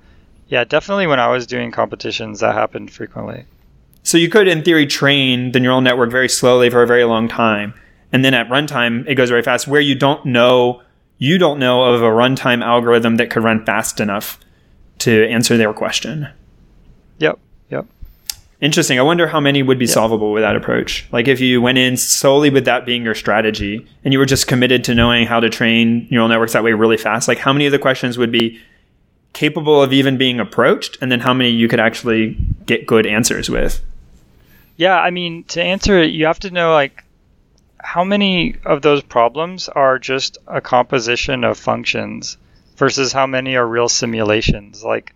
[0.47, 3.45] yeah definitely when i was doing competitions that happened frequently.
[4.03, 7.27] So you could in theory train the neural network very slowly for a very long
[7.27, 7.73] time
[8.11, 10.83] and then at runtime it goes very fast where you don't know
[11.17, 14.39] you don't know of a runtime algorithm that could run fast enough
[14.99, 16.27] to answer their question.
[17.19, 17.39] Yep.
[17.69, 17.85] Yep.
[18.59, 18.99] Interesting.
[18.99, 19.93] I wonder how many would be yep.
[19.93, 21.07] solvable with that approach.
[21.11, 24.47] Like if you went in solely with that being your strategy and you were just
[24.47, 27.65] committed to knowing how to train neural networks that way really fast, like how many
[27.65, 28.59] of the questions would be
[29.33, 33.49] capable of even being approached and then how many you could actually get good answers
[33.49, 33.81] with?
[34.77, 37.03] Yeah, I mean, to answer it, you have to know like
[37.79, 42.37] how many of those problems are just a composition of functions
[42.75, 44.83] versus how many are real simulations?
[44.83, 45.13] Like,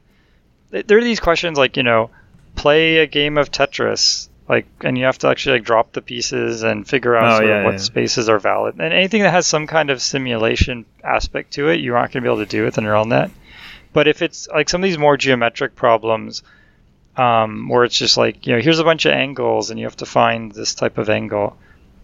[0.69, 2.10] there are these questions like, you know,
[2.56, 6.63] play a game of Tetris, like, and you have to actually like drop the pieces
[6.63, 7.78] and figure out oh, yeah, what yeah.
[7.78, 8.76] spaces are valid.
[8.76, 12.28] And anything that has some kind of simulation aspect to it, you aren't going to
[12.28, 13.32] be able to do with a neural net.
[13.93, 16.43] But if it's like some of these more geometric problems,
[17.17, 19.97] um, where it's just like, you know, here's a bunch of angles and you have
[19.97, 21.58] to find this type of angle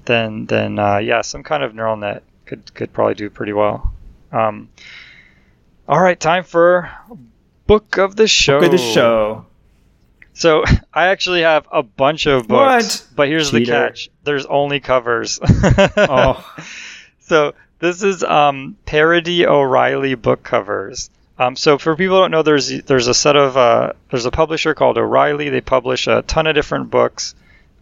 [0.07, 3.93] then then uh, yeah, some kind of neural net could could probably do pretty well.
[4.31, 4.69] Um,
[5.87, 6.89] all right, time for
[7.67, 8.59] book of the show.
[8.59, 9.45] Book of the show.
[10.33, 13.15] So I actually have a bunch of books, What?
[13.15, 15.39] but here's the catch: there's only covers.
[15.97, 16.43] Oh,
[17.19, 21.09] So this is um, parody O'Reilly book covers.
[21.37, 24.31] Um, so for people who don't know, there's there's a set of uh, there's a
[24.31, 25.49] publisher called O'Reilly.
[25.49, 27.35] They publish a ton of different books,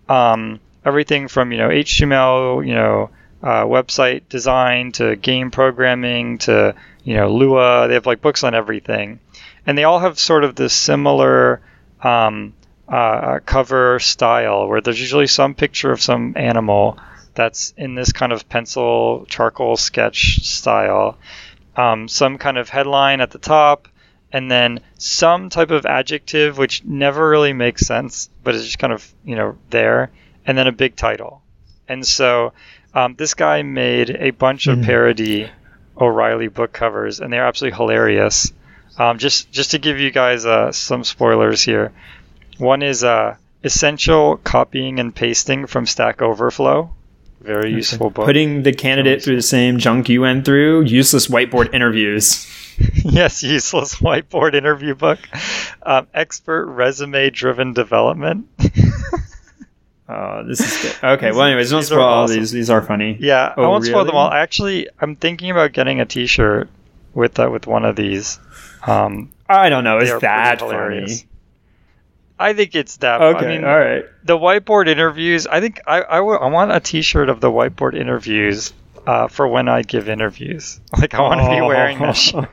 [0.09, 3.09] um, everything from you know HTML, you know,
[3.43, 7.87] uh, website design to game programming to you know Lua.
[7.87, 9.19] They have like books on everything,
[9.65, 11.61] and they all have sort of this similar
[12.01, 12.53] um,
[12.87, 16.99] uh, cover style where there's usually some picture of some animal
[17.33, 21.17] that's in this kind of pencil charcoal sketch style.
[21.75, 23.89] Um, some kind of headline at the top,
[24.31, 28.93] and then some type of adjective which never really makes sense, but it's just kind
[28.93, 30.11] of you know there,
[30.45, 31.41] and then a big title.
[31.88, 32.53] And so
[32.93, 34.86] um, this guy made a bunch of Mhm.
[34.86, 35.49] parody
[35.99, 38.51] O'Reilly book covers, and they're absolutely hilarious.
[38.97, 41.91] Um, just just to give you guys uh, some spoilers here,
[42.58, 46.91] one is uh, essential copying and pasting from Stack Overflow.
[47.41, 48.25] Very useful book.
[48.25, 50.81] putting the candidate through the same junk you went through.
[50.81, 52.47] Useless whiteboard interviews.
[53.05, 55.19] yes, useless whiteboard interview book.
[55.84, 58.47] Um, expert resume driven development.
[60.07, 60.95] Oh, this is good.
[61.17, 61.31] Okay.
[61.31, 62.37] Well, anyways, don't spoil all awesome.
[62.39, 62.51] these.
[62.51, 63.17] These are funny.
[63.19, 64.17] yeah, I Oh, won't spoil them really?
[64.25, 64.31] all.
[64.31, 66.69] Actually, I'm thinking about getting a T-shirt
[67.13, 68.39] with uh, with one of these.
[68.85, 69.97] Um, I don't know.
[69.99, 71.25] Is that funny?
[72.37, 73.21] I think it's that.
[73.21, 73.45] Okay.
[73.45, 74.03] I mean, all right.
[74.23, 75.47] the whiteboard interviews.
[75.47, 78.73] I think I I want a T-shirt of the whiteboard interviews
[79.07, 80.79] uh, for when I give interviews.
[80.97, 82.45] Like I want to be wearing Oh.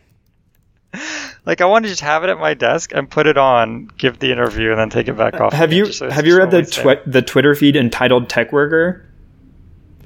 [1.46, 4.18] like I want to just have it at my desk and put it on, give
[4.18, 5.52] the interview, and then take it back off.
[5.52, 9.04] Have you so have you read the twi- the Twitter feed entitled Tech Worker?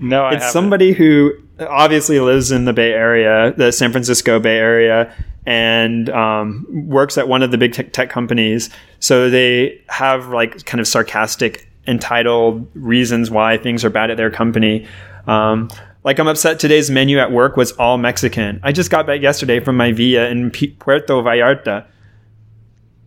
[0.01, 0.53] No, I it's haven't.
[0.53, 5.15] somebody who obviously lives in the Bay Area, the San Francisco Bay Area,
[5.47, 8.71] and um, works at one of the big tech, tech companies.
[9.01, 14.31] So they have like kind of sarcastic, entitled reasons why things are bad at their
[14.31, 14.87] company.
[15.27, 15.71] Um,
[16.05, 18.61] like I'm upset today's menu at work was all Mexican.
[18.63, 21.87] I just got back yesterday from my villa in P- Puerto Vallarta.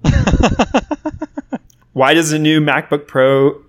[1.93, 3.61] Why does the new MacBook Pro?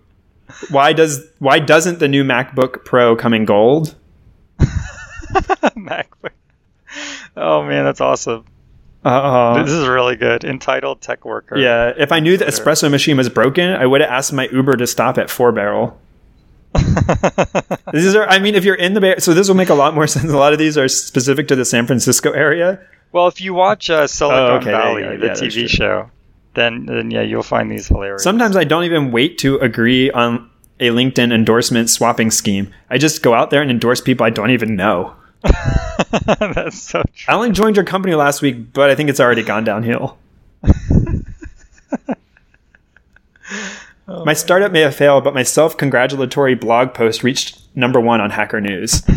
[0.70, 3.94] Why does why doesn't the new MacBook Pro come in gold?
[4.60, 6.30] MacBook.
[7.36, 8.44] Oh man, that's awesome.
[9.04, 10.42] Uh, this is really good.
[10.44, 11.56] Entitled Tech Worker.
[11.56, 14.76] yeah, if I knew the espresso machine was broken, I would have asked my Uber
[14.76, 15.96] to stop at Four Barrel.
[17.92, 19.94] These are, I mean, if you're in the Bay, so this will make a lot
[19.94, 20.30] more sense.
[20.32, 22.80] A lot of these are specific to the San Francisco area.
[23.12, 26.10] well, if you watch uh, Silicon Oh, okay, Valley, the Yeah, TV show,
[26.54, 28.22] then then yeah, you'll find these hilarious.
[28.22, 32.72] Sometimes I don't even wait to agree on a LinkedIn endorsement swapping scheme.
[32.90, 35.14] I just go out there and endorse people I don't even know.
[36.38, 37.32] that's so true.
[37.32, 40.18] Alan joined your company last week, but I think it's already gone downhill.
[44.08, 48.30] My startup may have failed, but my self congratulatory blog post reached number one on
[48.30, 49.02] Hacker News.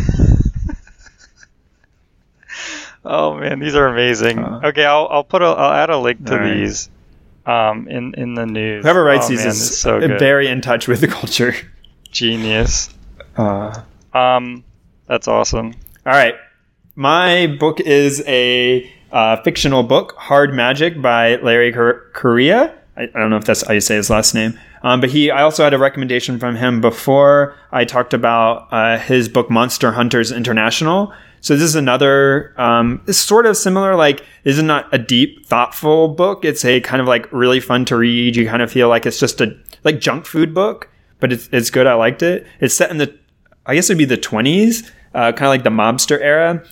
[3.02, 4.38] Oh man, these are amazing.
[4.38, 6.54] Uh, okay, I'll I'll put a I'll add a link to right.
[6.54, 6.90] these
[7.46, 8.84] um in in the news.
[8.84, 10.18] Whoever writes oh, these man, is so good.
[10.18, 11.54] very in touch with the culture.
[12.10, 12.90] genius.
[13.38, 13.80] Uh,
[14.12, 14.64] Um,
[15.06, 15.74] that's awesome.
[16.04, 16.34] all right.
[16.94, 22.74] My book is a uh, fictional book, Hard Magic by Larry Cor- Correia.
[22.98, 24.58] I, I don't know if that's how you say his last name.
[24.82, 28.98] Um, but he, I also had a recommendation from him before I talked about uh,
[28.98, 31.12] his book, Monster Hunters International.
[31.42, 33.94] So this is another, um, it's sort of similar.
[33.94, 36.44] Like, this is not a deep, thoughtful book.
[36.44, 38.36] It's a kind of like really fun to read.
[38.36, 40.88] You kind of feel like it's just a like junk food book,
[41.18, 41.86] but it's it's good.
[41.86, 42.46] I liked it.
[42.60, 43.14] It's set in the,
[43.64, 46.62] I guess it'd be the twenties, uh, kind of like the mobster era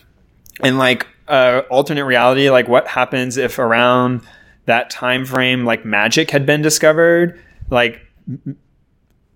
[0.62, 4.22] and like uh, alternate reality like what happens if around
[4.66, 8.00] that time frame like magic had been discovered like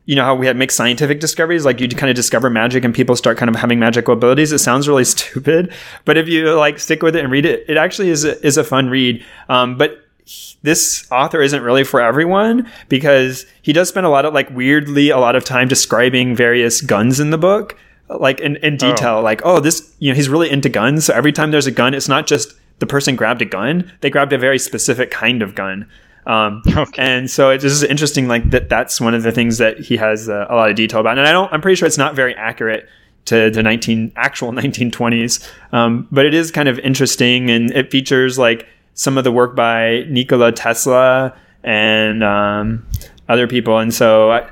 [0.05, 1.65] you know how we had make scientific discoveries?
[1.65, 4.53] Like you kind of discover magic and people start kind of having magical abilities?
[4.53, 5.73] It sounds really stupid
[6.05, 8.57] but if you like stick with it and read it it actually is a, is
[8.57, 9.25] a fun read.
[9.49, 14.25] Um, but he- this author isn't really for everyone because he does spend a lot
[14.25, 17.77] of like weirdly a lot of time describing various guns in the book
[18.09, 19.23] like in, in detail.
[19.23, 21.07] Like oh this you know he's really into guns.
[21.07, 23.91] So every time there's a gun it's not just the person grabbed a gun.
[24.01, 25.89] They grabbed a very specific kind of gun
[26.27, 27.03] um, Okay.
[27.03, 30.29] and so it's just interesting like that that's one of the things that he has
[30.29, 32.35] uh, a lot of detail about and i don't i'm pretty sure it's not very
[32.37, 32.89] accurate
[33.25, 38.39] to the 19 actual 1920s um, but it is kind of interesting and it features
[38.39, 42.87] like some of the work by nikola tesla and um,
[43.29, 44.51] other people and so I,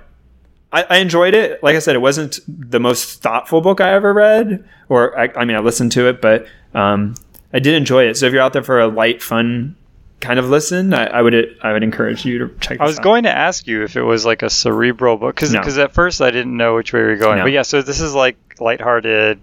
[0.72, 1.60] I, I enjoyed it.
[1.62, 5.44] Like I said, it wasn't the most thoughtful book I ever read, or I, I
[5.44, 7.16] mean, I listened to it, but um,
[7.52, 8.16] I did enjoy it.
[8.16, 9.74] So if you're out there for a light, fun
[10.20, 12.78] kind of listen, I, I would I would encourage you to check.
[12.78, 12.84] This out.
[12.84, 13.04] I was out.
[13.04, 15.60] going to ask you if it was like a cerebral book because No.
[15.62, 17.38] at first I didn't know which way we were going.
[17.38, 17.44] No.
[17.44, 19.40] But yeah, so this is like lighthearted.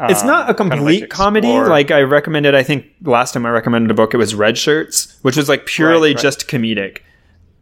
[0.00, 1.48] It's um, not a kind of, complete like, comedy.
[1.48, 5.18] Like I recommended, I think last time I recommended a book, it was Red Shirts,
[5.22, 6.22] which was like purely Right, right.
[6.22, 6.98] just comedic.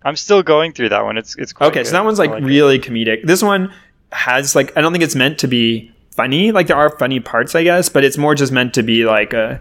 [0.03, 1.19] I'm still going through that one.
[1.19, 2.43] It's it's quite Okay, so that one's like it.
[2.43, 3.25] really comedic.
[3.27, 3.73] This one
[4.13, 6.53] has like I don't think it's meant to be funny.
[6.53, 9.33] Like there are funny parts, I guess, but it's more just meant to be like
[9.33, 9.61] a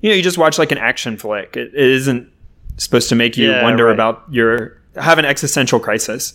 [0.00, 1.56] you know you just watch like an action flick.
[1.56, 2.32] It, it isn't
[2.76, 3.94] supposed to make you Yeah, wonder right.
[3.94, 6.34] about your have an existential crisis.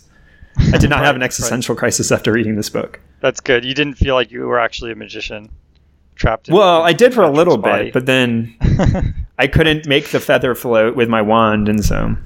[0.72, 3.00] I did not have an Right, existential crisis after reading this book.
[3.20, 3.64] That's good.
[3.64, 5.50] You didn't feel like you were actually a magician
[6.16, 6.48] trapped.
[6.48, 7.84] In, Well, I did for a little body.
[7.84, 8.54] bit, but then
[9.38, 12.16] I couldn't make the feather float with my wand, and so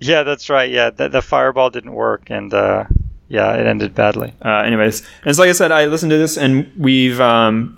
[0.00, 0.70] yeah, that's right.
[0.70, 2.84] Yeah, the, the fireball didn't work, and uh,
[3.28, 4.32] yeah, it ended badly.
[4.44, 7.77] uh, anyways, and so like I said, I listened to this, and we've um,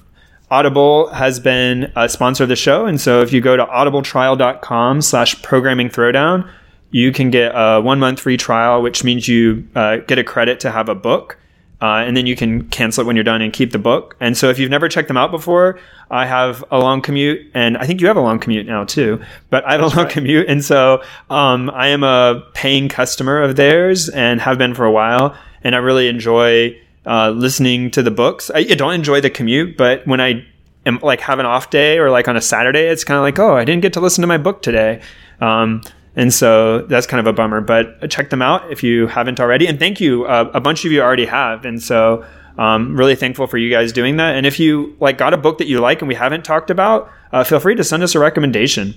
[0.50, 5.00] Audible has been a sponsor of the show, and so if you go to audibletrial.com
[5.00, 6.50] slash programming throwdown,
[6.90, 10.58] you can get a one month free trial, which means you uh, get a credit
[10.60, 11.36] to have a book.
[11.82, 14.14] Uh, and then you can cancel it when you're done and keep the book.
[14.20, 15.78] And so if you've never checked them out before,
[16.10, 19.18] I have a long commute, and I think you have a long commute now too.
[19.48, 20.10] But I have a long right.
[20.10, 24.84] commute, and so um, I am a paying customer of theirs and have been for
[24.84, 25.34] a while.
[25.62, 28.50] And I really enjoy uh, listening to the books.
[28.54, 30.44] I, I don't enjoy the commute, but when I
[30.86, 33.38] am like have an off day or like on a Saturday, it's kind of like,
[33.38, 35.00] oh, I didn't get to listen to my book today.
[35.40, 35.82] Um,
[36.16, 39.66] and so that's kind of a bummer, but check them out if you haven't already.
[39.66, 40.24] And thank you.
[40.24, 41.64] Uh, a bunch of you already have.
[41.64, 42.24] And so
[42.58, 44.34] um, really thankful for you guys doing that.
[44.34, 47.10] And if you like got a book that you like and we haven't talked about,
[47.32, 48.94] uh, feel free to send us a recommendation.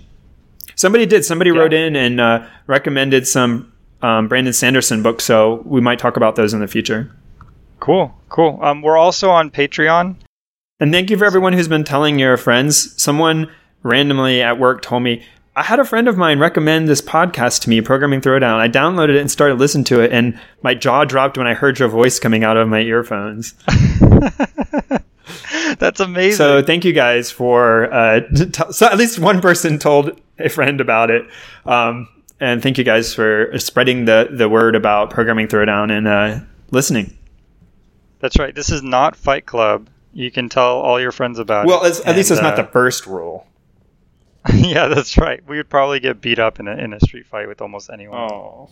[0.76, 1.24] Somebody did.
[1.24, 1.60] Somebody Yeah.
[1.60, 5.24] wrote in and uh, recommended some um, Brandon Sanderson books.
[5.24, 7.12] So we might talk about those in the future.
[7.84, 8.60] Cool, cool.
[8.62, 10.16] Um, we're also on Patreon.
[10.80, 12.94] And thank you for everyone who's been telling your friends.
[13.02, 15.22] Someone randomly at work told me,
[15.58, 18.56] I had a friend of mine recommend this podcast to me, Programming Throwdown.
[18.56, 21.78] I downloaded it and started listening to it, and my jaw dropped when I heard
[21.78, 23.54] your voice coming out of my earphones.
[25.78, 26.38] That's amazing.
[26.38, 30.80] So thank you guys for, uh, t- so at least one person told a friend
[30.80, 31.26] about it.
[31.66, 32.08] Um,
[32.40, 36.40] and thank you guys for spreading the, the word about Programming Throwdown and uh,
[36.72, 37.18] listening.
[38.24, 38.56] That's right.
[38.56, 39.90] This is not Fight Club.
[40.14, 41.82] You can tell all your friends about Well, it.
[41.82, 43.46] Well, at least And, it's not uh, the first rule.
[44.54, 45.46] yeah, that's right.
[45.46, 48.32] We would probably get beat up in a, in a street fight with almost anyone.
[48.32, 48.70] Oh.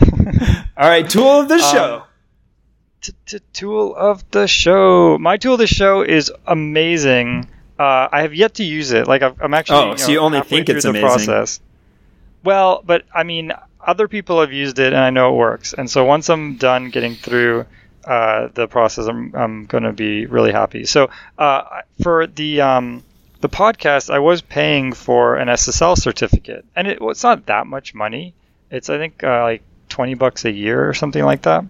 [0.78, 1.96] All right, tool of the show.
[1.96, 2.02] Um,
[3.02, 5.18] T- t- tool of the show.
[5.18, 7.50] My tool of the show is amazing.
[7.78, 9.06] Uh, I have yet to use it.
[9.06, 9.92] Like I've, I'm actually.
[9.92, 11.06] Oh, so you only think it's the amazing.
[11.06, 11.60] Process.
[12.44, 13.52] Well, but I mean,
[13.86, 15.74] other people have used it, and I know it works.
[15.74, 17.66] And so once I'm done getting through
[18.04, 20.84] uh, the process, I'm I'm going to be really happy.
[20.84, 23.02] So uh, for the um,
[23.40, 27.66] the podcast, I was paying for an SSL certificate, and it, well, it's not that
[27.66, 28.34] much money.
[28.70, 31.64] It's I think uh, like twenty bucks a year or something like that.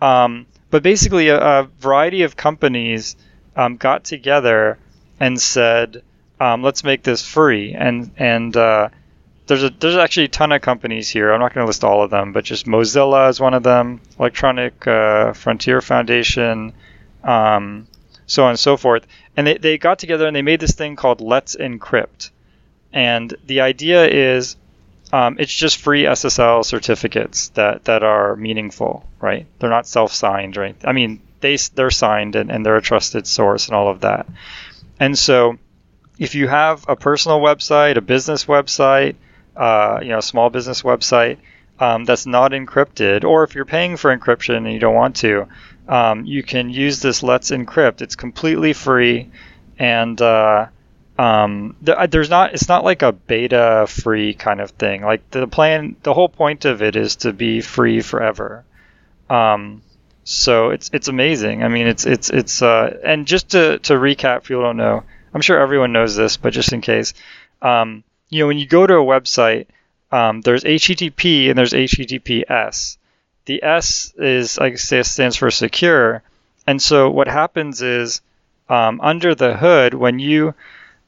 [0.00, 3.16] Um, but basically, a, a variety of companies
[3.56, 4.78] um, got together
[5.18, 6.02] and said,
[6.38, 8.88] um, "Let's make this free." And and uh,
[9.48, 11.32] there's a there's actually a ton of companies here.
[11.32, 14.00] I'm not going to list all of them, but just Mozilla is one of them,
[14.18, 16.74] Electronic uh, Frontier Foundation,
[17.24, 17.86] um,
[18.26, 19.06] so on and so forth.
[19.36, 22.30] And they, they got together and they made this thing called Let's Encrypt.
[22.92, 24.56] And the idea is
[25.12, 29.46] um, it's just free SSL certificates that, that are meaningful, right?
[29.58, 30.76] They're not self-signed, right?
[30.84, 34.26] I mean, they they're signed and, and they're a trusted source and all of that.
[35.00, 35.58] And so,
[36.18, 39.14] if you have a personal website, a business website,
[39.58, 41.38] uh, you know, small business website
[41.80, 45.48] um, that's not encrypted, or if you're paying for encryption and you don't want to,
[45.88, 48.02] um, you can use this Let's Encrypt.
[48.02, 49.30] It's completely free,
[49.78, 50.66] and uh,
[51.18, 52.54] um, th- there's not.
[52.54, 55.02] It's not like a beta free kind of thing.
[55.02, 58.64] Like the plan, the whole point of it is to be free forever.
[59.30, 59.82] Um,
[60.24, 61.64] so it's it's amazing.
[61.64, 65.02] I mean, it's it's it's uh, and just to to recap, if you don't know,
[65.32, 67.14] I'm sure everyone knows this, but just in case,
[67.62, 69.66] um, you know, when you go to a website,
[70.10, 72.96] um, there's HTTP and there's HTTPS.
[73.44, 76.22] The S is, like I say, stands for secure,
[76.66, 78.20] and so what happens is,
[78.68, 80.54] um, under the hood, when you,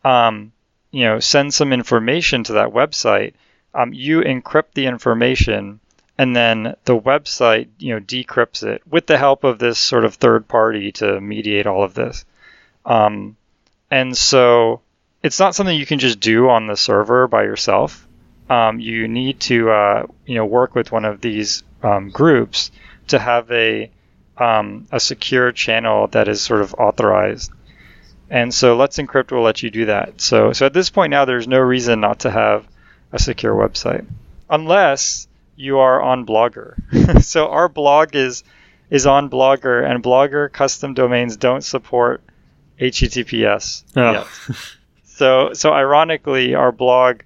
[0.04, 0.52] um,
[0.90, 3.34] you know, send some information to that website,
[3.74, 5.80] um, you encrypt the information
[6.20, 10.14] and then the website you know decrypts it with the help of this sort of
[10.14, 12.26] third party to mediate all of this
[12.84, 13.36] um,
[13.90, 14.82] and so
[15.22, 18.06] it's not something you can just do on the server by yourself.
[18.48, 22.70] Um, you need to uh, you know work with one of these um, groups
[23.08, 23.90] to have a
[24.38, 27.52] um, a secure channel that is sort of authorized.
[28.30, 30.20] And so let's encrypt will let you do that.
[30.20, 32.66] So so at this point now there's no reason not to have
[33.12, 34.06] a secure website,
[34.48, 37.22] unless you are on Blogger.
[37.22, 38.42] so our blog is
[38.88, 42.22] is on Blogger, and Blogger custom domains don't support
[42.80, 44.28] HTTPS Oh.
[45.20, 47.20] so so ironically, our blog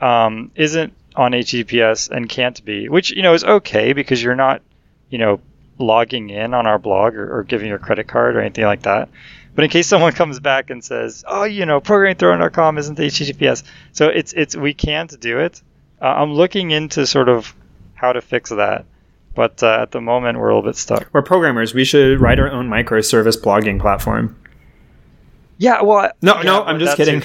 [0.00, 4.62] um, isn't on HTTPS and can't be, which you know is okay because you're not
[5.08, 5.40] you know
[5.76, 9.08] logging in on our blog or, or giving your credit card or anything like that.
[9.56, 14.06] But in case someone comes back and says, "Oh, you know, programmingthrone.com isn't HTTPS," so
[14.06, 15.60] it's it's we can't do it.
[16.00, 17.52] Uh, I'm looking into sort of
[17.94, 18.84] how to fix that,
[19.34, 21.08] but uh, at the moment we're a little bit stuck.
[21.12, 21.74] We're programmers.
[21.74, 24.39] We should write our own microservice blogging platform.
[25.60, 27.22] Yeah, well, No, yeah, no, I'm just kidding.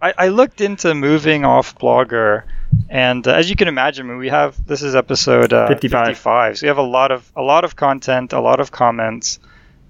[0.00, 2.44] I, I looked into moving off Blogger,
[2.88, 6.06] and uh, as you can imagine, we have this is episode uh, 55.
[6.06, 9.40] 55, so we have a lot of a lot of content, a lot of comments,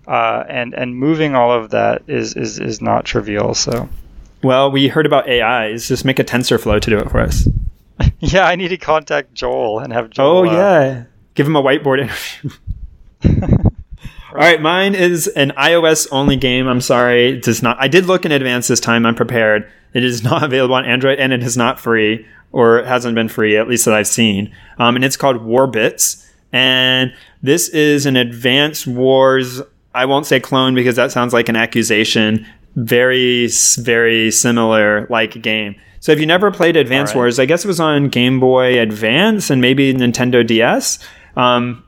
[0.08, 3.52] uh, and and moving all of that is is is not trivial.
[3.52, 3.90] So
[4.42, 5.86] Well, we heard about AIs.
[5.86, 7.46] Just make a TensorFlow to do it for us.
[8.20, 10.48] yeah, I need to contact Joel and have Joel.
[10.48, 12.50] Oh uh, yeah, give him a whiteboard interview.
[14.34, 16.66] All right, mine is an iOS only game.
[16.66, 17.76] I'm sorry, it does not.
[17.78, 19.06] I did look in advance this time.
[19.06, 19.70] I'm prepared.
[19.92, 23.28] It is not available on Android, and it is not free, or it hasn't been
[23.28, 24.52] free, at least that I've seen.
[24.80, 27.14] Um, and it's called Warbits, and
[27.44, 29.62] this is an Advance Wars.
[29.94, 32.44] I won't say clone because that sounds like an accusation.
[32.74, 35.76] Very, very similar like game.
[36.00, 37.16] So if you never played Advance right.
[37.16, 40.98] Wars, I guess it was on Game Boy Advance and maybe Nintendo DS.
[41.36, 41.84] Um,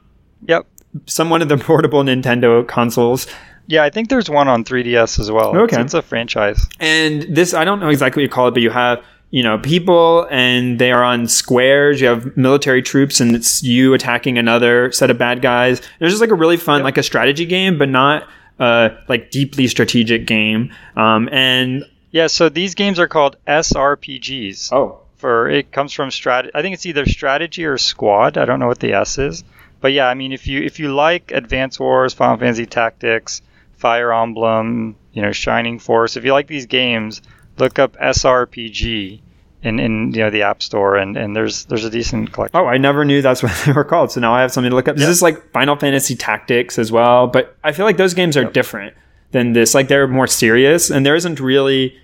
[0.46, 0.66] Yep.
[1.06, 3.26] Some one of the portable Nintendo consoles.
[3.68, 5.56] Yeah, I think there's one on 3DS as well.
[5.56, 5.76] Okay.
[5.76, 6.64] It's, it's a franchise.
[6.78, 9.58] And this, I don't know exactly what you call it, but you have, you know,
[9.58, 12.00] people and they are on squares.
[12.00, 15.80] You have military troops and it's you attacking another set of bad guys.
[15.80, 16.84] It's just like a really fun, Yep.
[16.84, 18.28] like a strategy game, but not
[18.60, 20.72] uh, like deeply strategic game.
[20.96, 24.72] Um, and Yeah, so these games are called SRPGs.
[24.72, 26.50] oh, for it comes from strat.
[26.54, 28.36] I think it's either strategy or squad.
[28.38, 29.42] I don't know what the S is,
[29.86, 33.40] but yeah, I mean if you if you like Advance Wars, Final Fantasy Tactics,
[33.74, 37.22] Fire Emblem, you know Shining Force, if you like these games,
[37.56, 39.20] look up SRPG
[39.62, 42.58] in in you know the App Store, and and there's there's a decent collection.
[42.60, 44.10] Oh, I never knew that's what they were called.
[44.10, 44.96] So now I have something to look up.
[44.96, 45.10] This Yeah.
[45.10, 48.94] is like Final Fantasy Tactics as well, but I feel like those games are different
[49.30, 49.72] than this.
[49.72, 51.96] Like they're more serious, and there isn't really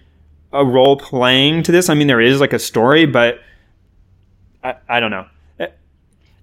[0.52, 1.88] a role playing to this.
[1.88, 3.40] I mean, there is like a story, but
[4.62, 5.26] I, I don't know.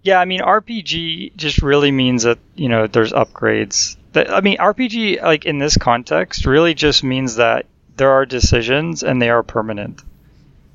[0.02, 3.98] Yeah, I mean RPG just really means that you know there's upgrades.
[4.14, 7.66] That I mean RPG like in this context really just means that
[7.98, 10.02] there are decisions and they are permanent.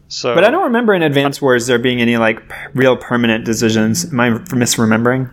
[0.09, 3.45] So, But I don't remember in Advance Wars there being any like p- real permanent
[3.45, 4.05] decisions.
[4.12, 5.31] Am I misremembering?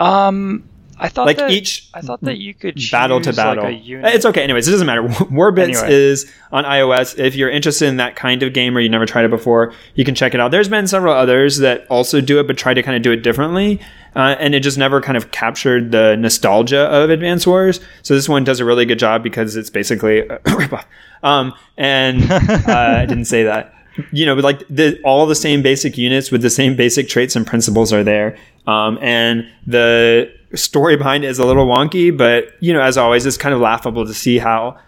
[0.00, 0.68] Um,
[1.02, 3.70] I thought Like that, each I thought that you could battle to like, battle.
[3.70, 4.14] unit.
[4.14, 4.42] it's okay.
[4.42, 5.02] Anyways, it doesn't matter.
[5.08, 5.92] Warbits Anyway.
[5.94, 7.18] is on iOS.
[7.18, 10.04] If you're interested in that kind of game or you never tried it before, you
[10.04, 10.50] can check it out.
[10.50, 13.22] There's been several others that also do it, but try to kind of do it
[13.22, 13.80] differently.
[14.14, 17.80] Uh, and it just never kind of captured the nostalgia of Advance Wars.
[18.02, 20.84] So this one does a really good job because it's basically a ripoff.
[21.22, 23.72] Um, and uh, I didn't say that.
[24.12, 27.36] You know, but like the, all the same basic units with the same basic traits
[27.36, 28.38] and principles are there.
[28.66, 33.26] Um, and the story behind it is a little wonky, but you know, as always,
[33.26, 34.78] it's kind of laughable to see how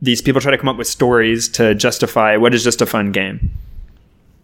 [0.00, 3.12] these people try to come up with stories to justify what is just a fun
[3.12, 3.50] game.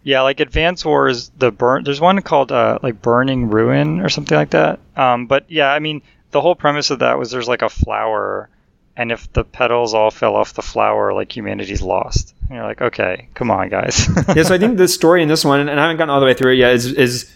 [0.03, 1.83] yeah, like Advance Wars, the burn.
[1.83, 4.79] There's one called uh, like Burning Ruin or something like that.
[4.95, 6.01] Um, but yeah, I mean,
[6.31, 8.49] the whole premise of that was there's like a flower,
[8.95, 12.33] and if the petals all fell off the flower, like humanity's lost.
[12.47, 14.07] And you're like, okay, come on, guys.
[14.35, 16.25] yeah, so I think the story in this one, and I haven't gotten all the
[16.25, 17.31] way through it yet, is, is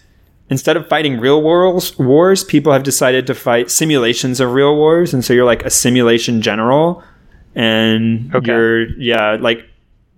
[0.50, 5.14] instead of fighting real wars, wars, people have decided to fight simulations of real wars,
[5.14, 7.02] and so you're like a simulation general,
[7.54, 8.50] and Okay.
[8.52, 9.64] you're yeah, like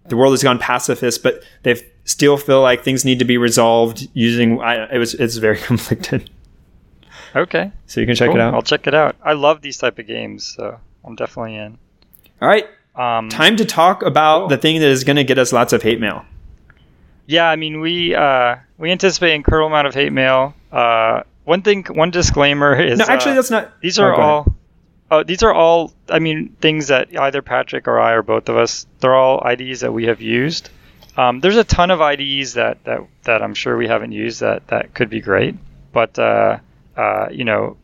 [0.09, 1.74] the world has gone pacifist, but they
[2.05, 4.61] still feel like things need to be resolved using.
[4.61, 6.31] I, it was it's very conflicted,
[7.35, 8.37] okay, so you can check cool.
[8.37, 8.55] it out.
[8.55, 9.16] I'll check it out.
[9.22, 11.79] I love these type of games, so I'm definitely in.
[12.43, 14.49] All right, Um, time to talk about Cool.
[14.49, 16.24] the thing that is going to get us lots of hate mail.
[17.27, 20.55] Yeah, I mean we uh, we anticipate incredible amount of hate mail.
[20.70, 23.81] Uh, one thing, one disclaimer is No, actually, uh, that's not.
[23.81, 24.24] these oh, are ahead.
[24.24, 24.55] all.
[25.11, 25.93] Oh, these are all.
[26.09, 28.87] I mean, things that either Patrick or I or both of us.
[29.01, 30.70] They're all IDEs that we have used.
[31.16, 34.66] Um, there's a ton of IDEs that, that that I'm sure we haven't used that
[34.68, 35.55] that could be great.
[35.93, 36.59] But uh,
[36.97, 37.77] uh, you know,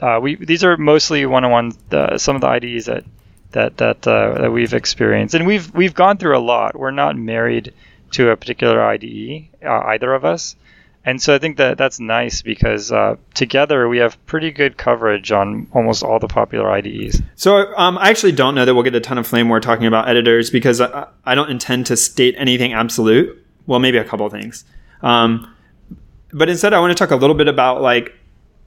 [0.00, 1.72] uh, we these are mostly one-on-one.
[1.90, 3.04] Uh, some of the IDEs that
[3.52, 6.78] that that uh, that we've experienced, and we've we've gone through a lot.
[6.78, 7.74] We're not married
[8.12, 10.56] to a particular IDE, uh, either of us.
[11.04, 15.32] And so I think that that's nice because uh, together we have pretty good coverage
[15.32, 17.22] on almost all the popular IDEs.
[17.34, 19.86] So um, I actually don't know that we'll get a ton of flame war talking
[19.86, 23.42] about editors because I, I don't intend to state anything absolute.
[23.66, 24.64] well, maybe a couple things.
[25.00, 25.54] Um,
[26.32, 28.14] but instead, I want to talk a little bit about like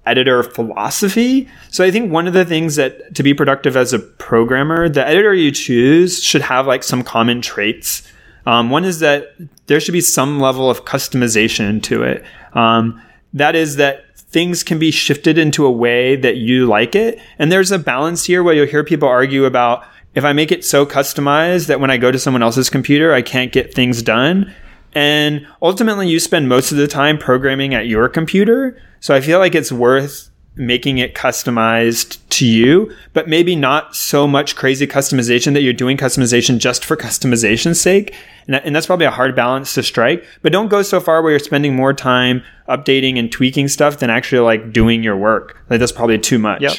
[0.05, 1.47] editor philosophy.
[1.69, 5.05] So I think one of the things that to be productive as a programmer, the
[5.05, 8.07] editor you choose should have like some common traits.
[8.45, 9.35] Um, one is that
[9.67, 12.23] there should be some level of customization to it.
[12.53, 13.01] Um,
[13.33, 17.19] that is that things can be shifted into a way that you like it.
[17.37, 19.85] And there's a balance here where you'll hear people argue about
[20.15, 23.21] if I make it so customized that when I go to someone else's computer, I
[23.21, 24.53] can't get things done.
[24.93, 28.81] And ultimately, you spend most of the time programming at your computer.
[28.99, 34.27] So I feel like it's worth making it customized to you, but maybe not so
[34.27, 38.13] much crazy customization that you're doing customization just for customization's sake.
[38.47, 40.25] And, and that's probably a hard balance to strike.
[40.41, 44.09] But don't go so far where you're spending more time updating and tweaking stuff than
[44.09, 45.57] actually like doing your work.
[45.69, 46.61] Like that's probably too much.
[46.61, 46.77] Yep.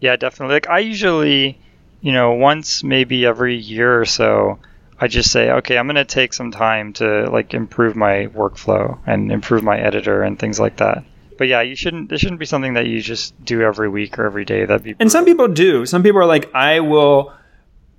[0.00, 0.54] Yeah, definitely.
[0.54, 1.58] Like I usually,
[2.00, 4.58] you know, once maybe every year or so,
[4.98, 8.98] I just say, okay, I'm going to take some time to like improve my workflow
[9.06, 11.04] and improve my editor and things like that.
[11.42, 12.08] But yeah, you shouldn't.
[12.08, 14.64] This shouldn't be something that you just do every week or every day.
[14.64, 14.94] That'd be.
[15.00, 15.84] And some people do.
[15.86, 17.32] Some people are like, I will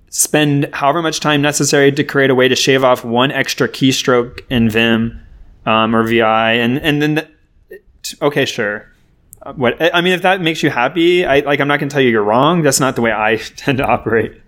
[0.07, 4.49] spend however much time necessary to create a way to shave off one extra keystroke
[4.49, 5.19] in Vim
[5.65, 7.27] um, or VI, and and then the,
[8.21, 8.89] okay, sure.
[9.55, 11.59] What I mean, if that makes you happy, I like.
[11.59, 12.61] I'm not going to tell you you're wrong.
[12.61, 14.41] That's not the way I tend to operate.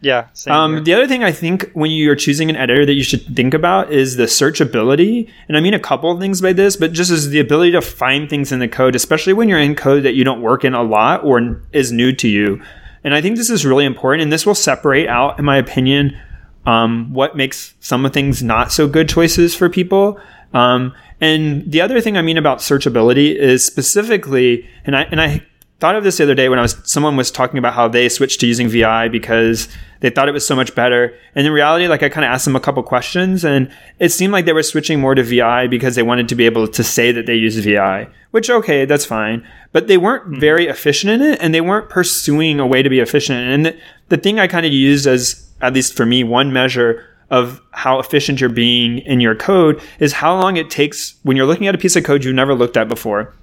[0.00, 0.28] Yeah.
[0.46, 3.54] Um, the other thing I think when you're choosing an editor that you should think
[3.54, 5.30] about is the searchability.
[5.48, 7.80] And I mean a couple of things by this, but just as the ability to
[7.80, 10.74] find things in the code, especially when you're in code that you don't work in
[10.74, 12.62] a lot or is new to you.
[13.04, 14.22] And I think this is really important.
[14.22, 16.18] And this will separate out, in my opinion,
[16.66, 20.20] um, what makes some of things not so good choices for people.
[20.52, 25.46] Um, and the other thing I mean about searchability is specifically, and I and I
[25.78, 28.08] thought of this the other day when I was someone was talking about how they
[28.08, 29.68] switched to using VI because
[30.00, 31.14] they thought it was so much better.
[31.34, 34.32] And in reality, like I kind of asked them a couple questions and it seemed
[34.32, 37.12] like they were switching more to VI because they wanted to be able to say
[37.12, 39.46] that they use VI, which okay, that's fine.
[39.72, 40.40] But they weren't hmm.
[40.40, 43.38] very efficient in it and they weren't pursuing a way to be efficient.
[43.38, 47.04] And the, the thing I kind of used as, at least for me, one measure
[47.28, 51.46] of how efficient you're being in your code is how long it takes when you're
[51.46, 53.34] looking at a piece of code you've never looked at before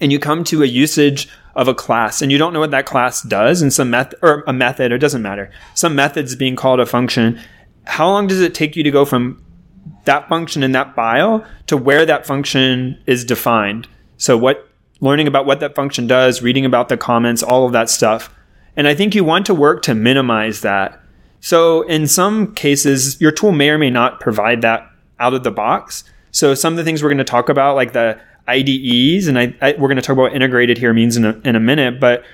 [0.00, 2.86] and you come to a usage of a class and you don't know what that
[2.86, 5.50] class does and some method or a method, it doesn't matter.
[5.74, 7.40] Some method's being called a function.
[7.84, 9.42] How long does it take you to go from
[10.04, 13.88] that function in that file to where that function is defined?
[14.16, 14.68] So what
[15.00, 18.32] learning about what that function does, reading about the comments, all of that stuff.
[18.76, 21.00] And I think you want to work to minimize that.
[21.40, 24.88] So in some cases, your tool may or may not provide that
[25.18, 26.04] out of the box.
[26.32, 28.20] So some of the things we're going to talk about, like the
[28.50, 31.56] IDEs, and I, I we're going to talk about integrated here means in a, in
[31.56, 32.24] a minute, but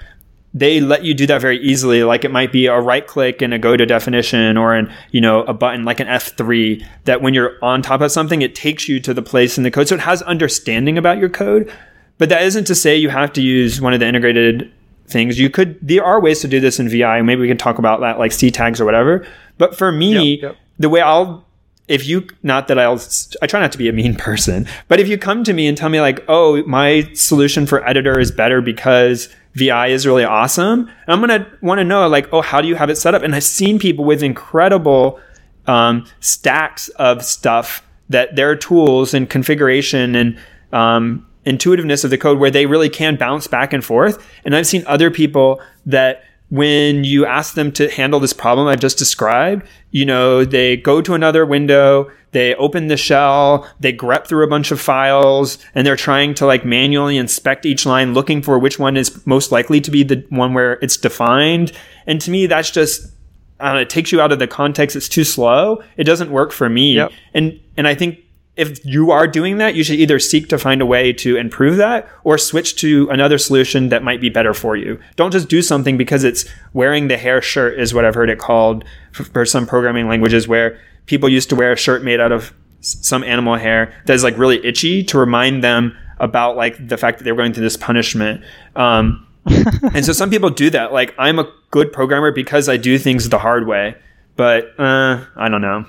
[0.57, 2.03] they let you do that very easily.
[2.03, 5.21] Like it might be a right click and a go to definition or an, you
[5.21, 8.89] know, a button like an F3 that when you're on top of something, it takes
[8.89, 9.89] you to the place in the code.
[9.89, 11.71] So it has understanding about your code,
[12.17, 14.73] but that isn't to say you have to use one of the integrated
[15.07, 15.39] things.
[15.39, 17.21] You could, there are ways to do this in VI.
[17.21, 19.27] Maybe we can talk about that like C tags or whatever.
[19.59, 20.57] But for me, yep, yep.
[20.79, 21.46] the way I'll
[21.89, 23.01] if you not that I'll
[23.43, 25.77] I try not to be a mean person, but if you come to me and
[25.77, 30.91] tell me like, "Oh, my solution for editor is better because VI is really awesome."
[31.07, 33.35] I'm to want to know like, "Oh, how do you have it set up?" And
[33.35, 35.21] I've seen people with incredible
[35.67, 40.39] um, stacks of stuff that their tools and configuration and
[40.73, 44.25] um, intuitiveness of the code where they really can bounce back and forth.
[44.45, 48.81] And I've seen other people that when you ask them to handle this problem I've
[48.81, 54.27] just described, you know, they go to another window, they open the shell, they grep
[54.27, 58.43] through a bunch of files, and they're trying to like manually inspect each line, looking
[58.43, 61.73] for which one is most likely to be the one where it's defined.
[62.07, 63.11] And to me, that's just,
[63.59, 64.97] I don't know, it takes you out of the context.
[64.97, 65.83] It's too slow.
[65.97, 66.95] It doesn't work for me.
[66.97, 67.11] Yep.
[67.35, 68.21] And, and I think
[68.57, 71.77] if you are doing that, you should either seek to find a way to improve
[71.77, 74.99] that or switch to another solution that might be better for you.
[75.15, 78.39] Don't just do something because it's wearing the hair shirt is what I've heard it
[78.39, 82.55] called for some programming languages where people used to wear a shirt made out of
[82.81, 87.19] some animal hair that is like really itchy to remind them about like the fact
[87.19, 88.43] that they were going through this punishment.
[88.75, 89.27] Um,
[89.95, 90.93] and so some people do that.
[90.93, 93.97] Like I'm a good programmer because I do things the hard way,
[94.35, 95.87] but uh, I don't know.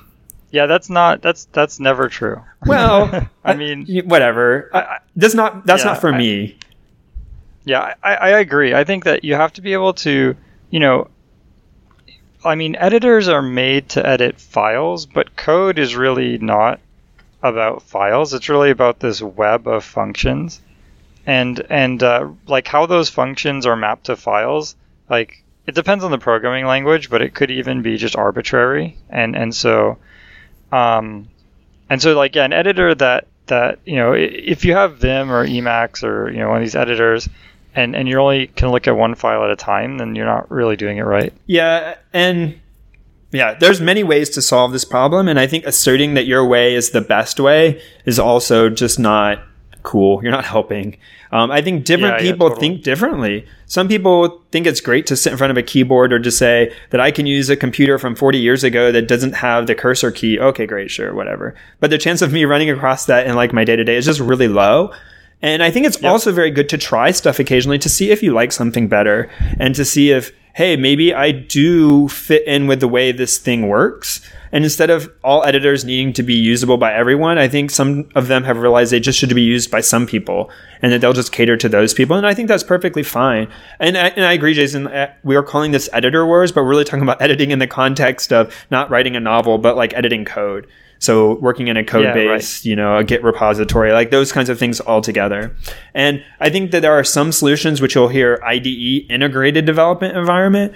[0.58, 2.42] Yeah, that's not that's that's never true.
[2.66, 4.72] Well, I mean, whatever.
[4.74, 6.58] I, that's not that's yeah, not for I, me.
[7.64, 8.74] Yeah, I, I agree.
[8.74, 10.36] I think that you have to be able to,
[10.72, 11.10] you know,
[12.44, 16.80] I mean, editors are made to edit files, but code is really not
[17.44, 18.34] about files.
[18.34, 20.60] It's really about this web of functions,
[21.28, 24.76] and and uh, like how those functions are mapped to files.
[25.08, 28.98] Like it depends on the programming language, but it could even be just arbitrary.
[29.08, 30.00] And and so
[30.72, 31.28] Um,
[31.90, 35.46] and so like yeah, an editor that that you know if you have Vim or
[35.46, 37.30] Emacs or you know one of these editors
[37.76, 40.50] and and you only can look at one file at a time, then you're not
[40.52, 41.34] really doing it right.
[41.46, 42.60] Yeah, and
[43.32, 46.74] yeah, there's many ways to solve this problem, and I think asserting that your way
[46.76, 49.42] is the best way is also just not
[49.88, 50.22] cool.
[50.22, 50.98] You're not helping.
[51.32, 52.68] Um, I think different Yeah, yeah, people totally.
[52.70, 53.46] think differently.
[53.66, 56.74] Some people think it's great to sit in front of a keyboard or to say
[56.92, 60.12] that I can use a computer from 40 years ago that doesn't have the cursor
[60.12, 60.40] key.
[60.40, 61.56] Okay, great, sure, whatever.
[61.80, 64.06] But the chance of me running across that in like my day to day is
[64.06, 64.92] just really low.
[65.42, 68.34] And I think it's also very good to try stuff occasionally to see if you
[68.34, 69.30] like something better
[69.60, 73.68] and to see if, hey, maybe I do fit in with the way this thing
[73.68, 74.28] works.
[74.52, 78.28] And instead of all editors needing to be usable by everyone, I think some of
[78.28, 80.50] them have realized they just should be used by some people
[80.82, 82.18] and that they'll just cater to those people.
[82.18, 83.50] And I think that's perfectly fine.
[83.80, 86.72] And I, and I agree, Jason, uh, we are calling this editor wars, but we're
[86.72, 90.26] really talking about editing in the context of not writing a novel, but like editing
[90.26, 90.66] code.
[91.00, 94.50] So working in a code Yeah, base, you know, a Git repository, like those kinds
[94.50, 95.56] of things all together.
[95.94, 100.74] And I think that there are some solutions which you'll hear IDE integrated development environment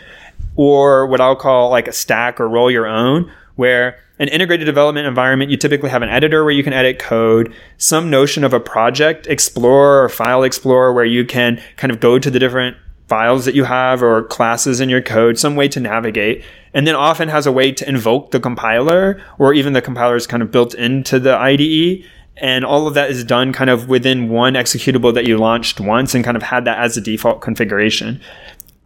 [0.55, 5.07] or what I'll call like a stack or roll your own, where an integrated development
[5.07, 8.59] environment, you typically have an editor where you can edit code, some notion of a
[8.59, 13.45] project explorer or file explorer where you can kind of go to the different files
[13.45, 16.43] that you have or classes in your code, some way to navigate,
[16.74, 20.28] and then often has a way to invoke the compiler or even the compiler is
[20.28, 22.05] kind of built into the IDE.
[22.38, 26.15] And all of that is done kind of within one executable that you launched once
[26.15, 28.22] and kind of had that as the default configuration.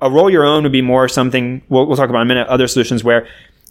[0.02, 2.48] A roll your own would be more something we'll, we'll talk about in a minute,
[2.48, 3.28] other solutions where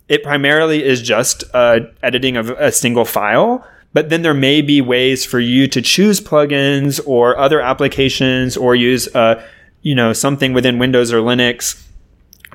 [0.08, 3.66] it primarily is just uh, editing of a single file.
[3.92, 8.74] But then there may be ways for you to choose plugins or other applications or
[8.74, 9.44] use uh,
[9.82, 11.84] you know something within Windows or Linux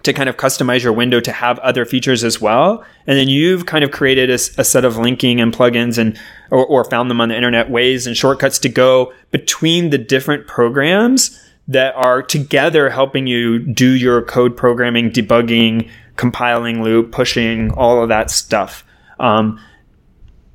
[0.10, 2.84] to kind of customize your window to have other features as well.
[3.08, 6.20] And then you've kind of created a set of linking and plugins and
[6.52, 10.48] or, or found them on the internet ways and shortcuts to go between the different
[10.48, 18.02] programs that are together helping you do your code programming, debugging, compiling loop, pushing, all
[18.02, 18.84] of that stuff.
[19.20, 19.60] Um,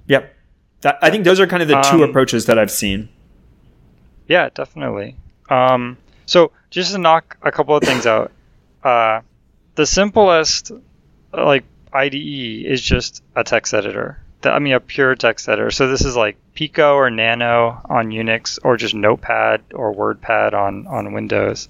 [0.08, 0.34] yep.
[0.80, 3.08] That, I think those are kind of the two Um, approaches that I've seen.
[4.26, 5.16] Yeah, definitely.
[5.48, 5.96] Um,
[6.26, 8.32] so just to knock a couple of things out,
[8.82, 9.20] uh,
[9.74, 14.20] the simplest uh, like IDE is just a text editor.
[14.42, 15.70] I mean, a pure text editor.
[15.70, 20.86] So this is like Pico or Nano on Unix, or just Notepad or WordPad on
[20.86, 21.68] on Windows.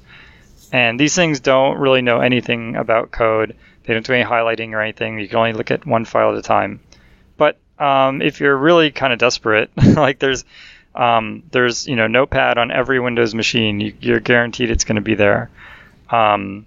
[0.72, 3.54] And these things don't really know anything about code.
[3.84, 5.20] They don't do any highlighting or anything.
[5.20, 6.80] You can only look at one file at a time.
[7.36, 10.44] But um, if you're really kind of desperate, like there's
[10.94, 13.80] um, there's you know Notepad on every Windows machine.
[13.80, 15.50] You, you're guaranteed it's going to be there,
[16.10, 16.66] um,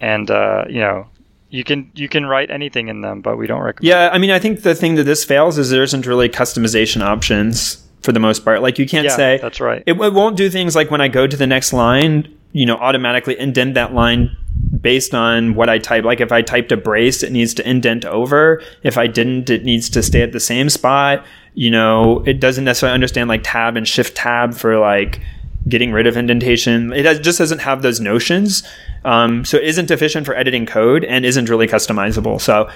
[0.00, 1.06] and uh, you know
[1.50, 3.88] you can you can write anything in them, but we don't recommend.
[3.88, 7.00] Yeah, I mean, I think the thing that this fails is there isn't really customization
[7.00, 8.60] options for the most part.
[8.60, 9.82] Like you can't Yeah, say that's right.
[9.86, 12.76] It, it won't do things like when I go to the next line, you know,
[12.76, 14.36] automatically indent that line
[14.80, 16.04] based on what I type.
[16.04, 18.62] Like if I typed a brace, it needs to indent over.
[18.82, 21.24] If I didn't, it needs to stay at the same spot.
[21.54, 25.20] You know, it doesn't necessarily understand like tab and shift tab for like
[25.68, 26.92] getting rid of indentation.
[26.92, 28.62] It has, just doesn't have those notions.
[29.04, 32.40] Um, so it isn't efficient for editing code and isn't really customizable.
[32.40, 32.70] So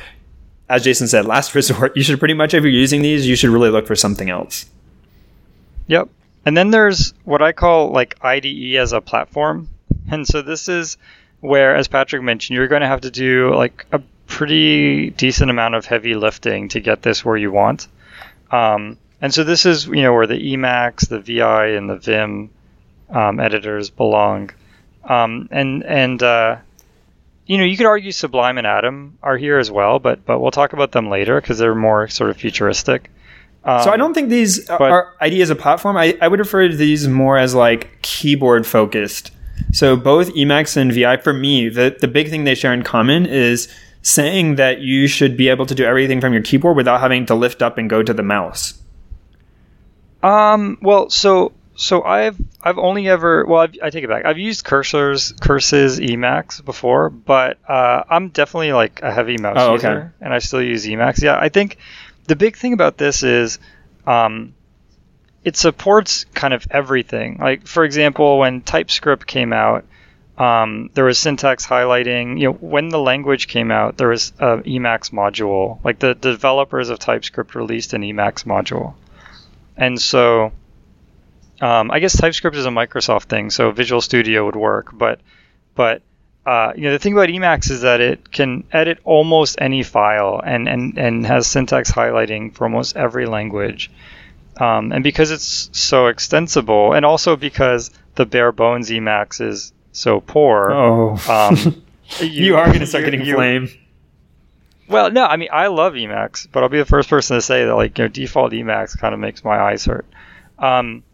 [0.69, 3.51] as Jason said, last resort, you should pretty much, if you're using these, you should
[3.51, 4.67] really look for something else.
[5.87, 6.09] Yep.
[6.45, 9.69] And then there's what I call like IDE as a platform.
[10.11, 10.97] And so this is
[11.41, 15.75] where, as Patrick mentioned, you're going to have to do like a pretty decent amount
[15.75, 17.89] of heavy lifting to get this where you want.
[18.51, 22.51] Um, and so this is, you know, where the Emacs, the VI, and the Vim
[23.11, 24.51] um, editors belong.
[25.09, 26.57] Um, and and uh,
[27.47, 30.51] you know, you could argue Sublime and Atom are here as well, but but we'll
[30.51, 33.11] talk about them later because they're more sort of futuristic.
[33.65, 35.97] Um, So I don't think these but- are IDE as a platform.
[35.97, 39.33] I, I would refer to these more as like keyboard focused.
[39.73, 43.27] So both Emacs and VI, for me, the, the big thing they share in common
[43.27, 43.67] is
[44.03, 47.35] saying that you should be able to do everything from your keyboard without having to
[47.35, 48.75] lift up and go to the mouse.
[50.23, 50.79] Um.
[50.83, 54.25] Well, so so I've I've only ever well I've, I take it back.
[54.25, 59.75] I've used cursors, curses, Emacs before, but uh, I'm definitely like a heavy mouse Oh,
[59.75, 59.89] okay.
[59.89, 61.23] user, and I still use Emacs.
[61.23, 61.79] Yeah, I think
[62.27, 63.61] the big thing about this is,
[64.09, 64.55] um,
[65.45, 67.39] it supports kind of everything.
[67.39, 69.85] Like for example, when TypeScript came out.
[70.37, 72.39] Um, there was syntax highlighting.
[72.39, 75.83] You know, when the language came out, there was a Emacs module.
[75.85, 78.95] Like the developers of TypeScript released an Emacs module,
[79.77, 80.53] and so
[81.61, 85.21] um, I guess TypeScript is a Microsoft thing, so Visual Studio would work, but
[85.75, 86.03] but
[86.49, 90.41] uh, you know, the thing about Emacs is that it can edit almost any file
[90.43, 93.91] and, and, and has syntax highlighting for almost every language.
[94.57, 100.21] Um, and because it's so extensible, and also because the bare bones Emacs is so
[100.21, 100.73] poor.
[100.73, 101.83] Oh, um,
[102.21, 103.69] you, you, are going to start you, getting you, flame.
[104.89, 107.67] Well, no, I mean I love Emacs, but I'll be the first person to say
[107.67, 110.07] that like you know default Emacs kind of makes my eyes hurt.
[110.59, 111.05] Um,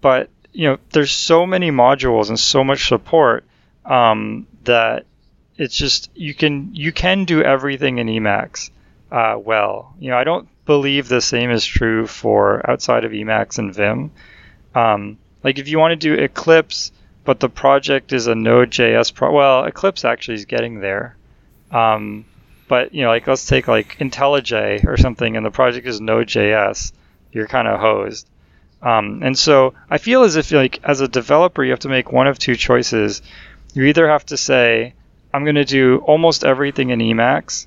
[0.00, 3.44] but you know, there's so many modules and so much support
[3.84, 5.06] um, that
[5.56, 8.70] it's just you can you can do everything in Emacs
[9.12, 9.94] uh, well.
[9.98, 14.10] You know, I don't believe the same is true for outside of Emacs and Vim.
[14.74, 16.92] Um, like if you want to do Eclipse,
[17.24, 21.16] but the project is a Node.js pro, well, Eclipse actually is getting there.
[21.70, 22.24] Um,
[22.68, 26.92] but you know, like let's take like IntelliJ or something, and the project is Node.js,
[27.32, 28.28] you're kind of hosed.
[28.82, 32.12] Um, and so I feel as if like as a developer, you have to make
[32.12, 33.22] one of two choices
[33.74, 34.94] you either have to say,
[35.32, 37.66] I'm going to do almost everything in Emacs,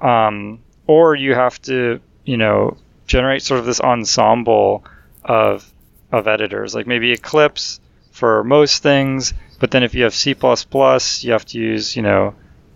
[0.00, 4.84] um, or you have to, you know, generate sort of this ensemble
[5.24, 5.68] of
[6.10, 11.32] of editors, like maybe Eclipse for most things, but then if you have C++, you
[11.32, 12.34] have to use, you know,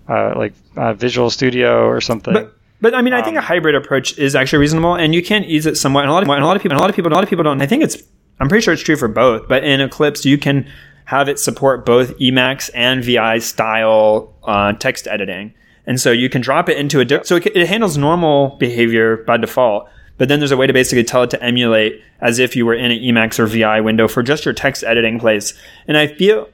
[0.08, 2.32] uh, like uh, Visual Studio or something.
[2.32, 5.14] But, but I mean, um, I think a um, hybrid approach is actually reasonable, and
[5.14, 6.02] you can ease it somewhat.
[6.02, 7.24] And a lot of, and a lot of people, a lot of people, a lot
[7.24, 7.60] of people don't.
[7.62, 8.02] I think it's.
[8.38, 9.48] I'm pretty sure it's true for both.
[9.48, 10.68] But in Eclipse, you can
[11.06, 15.54] have it support both Emacs and VI style uh, text editing.
[15.86, 19.18] And so you can drop it into a, di- so it, it handles normal behavior
[19.18, 22.56] by default, but then there's a way to basically tell it to emulate as if
[22.56, 25.54] you were in an Emacs or VI window for just your text editing place.
[25.86, 26.48] And I feel.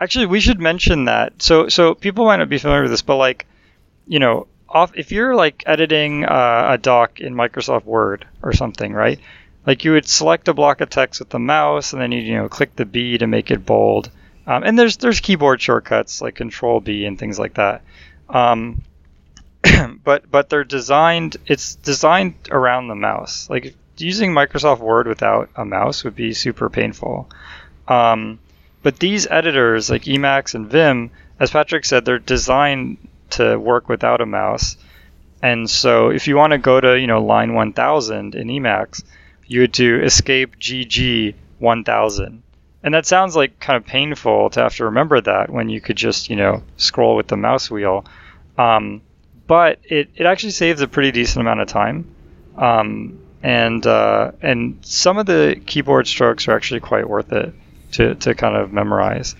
[0.00, 1.42] Actually, we should mention that.
[1.42, 3.46] So, so people might not be familiar with this, but like,
[4.06, 8.92] you know, off, if you're like editing uh, a doc in Microsoft Word or something,
[8.92, 9.18] right?
[9.68, 12.34] like you would select a block of text with the mouse and then you you
[12.34, 14.10] know click the B to make it bold.
[14.46, 17.82] Um, and there's there's keyboard shortcuts like Control B and things like that.
[18.30, 18.82] Um,
[20.04, 23.50] but but they're designed it's designed around the mouse.
[23.50, 27.28] Like using Microsoft Word without a mouse would be super painful.
[27.86, 28.38] Um,
[28.82, 32.96] but these editors like Emacs and Vim, as Patrick said, they're designed
[33.30, 34.76] to work without a mouse.
[35.42, 39.02] And so if you want to go to you know line 1000 in Emacs,
[39.46, 42.42] you would do escape GG 1000.
[42.82, 45.96] And that sounds like kind of painful to have to remember that when you could
[45.96, 48.04] just, you know, scroll with the mouse wheel.
[48.56, 49.02] Um,
[49.46, 52.14] but it, it actually saves a pretty decent amount of time.
[52.56, 57.54] Um, and uh, and some of the keyboard strokes are actually quite worth it
[57.92, 59.34] to, to kind of memorize.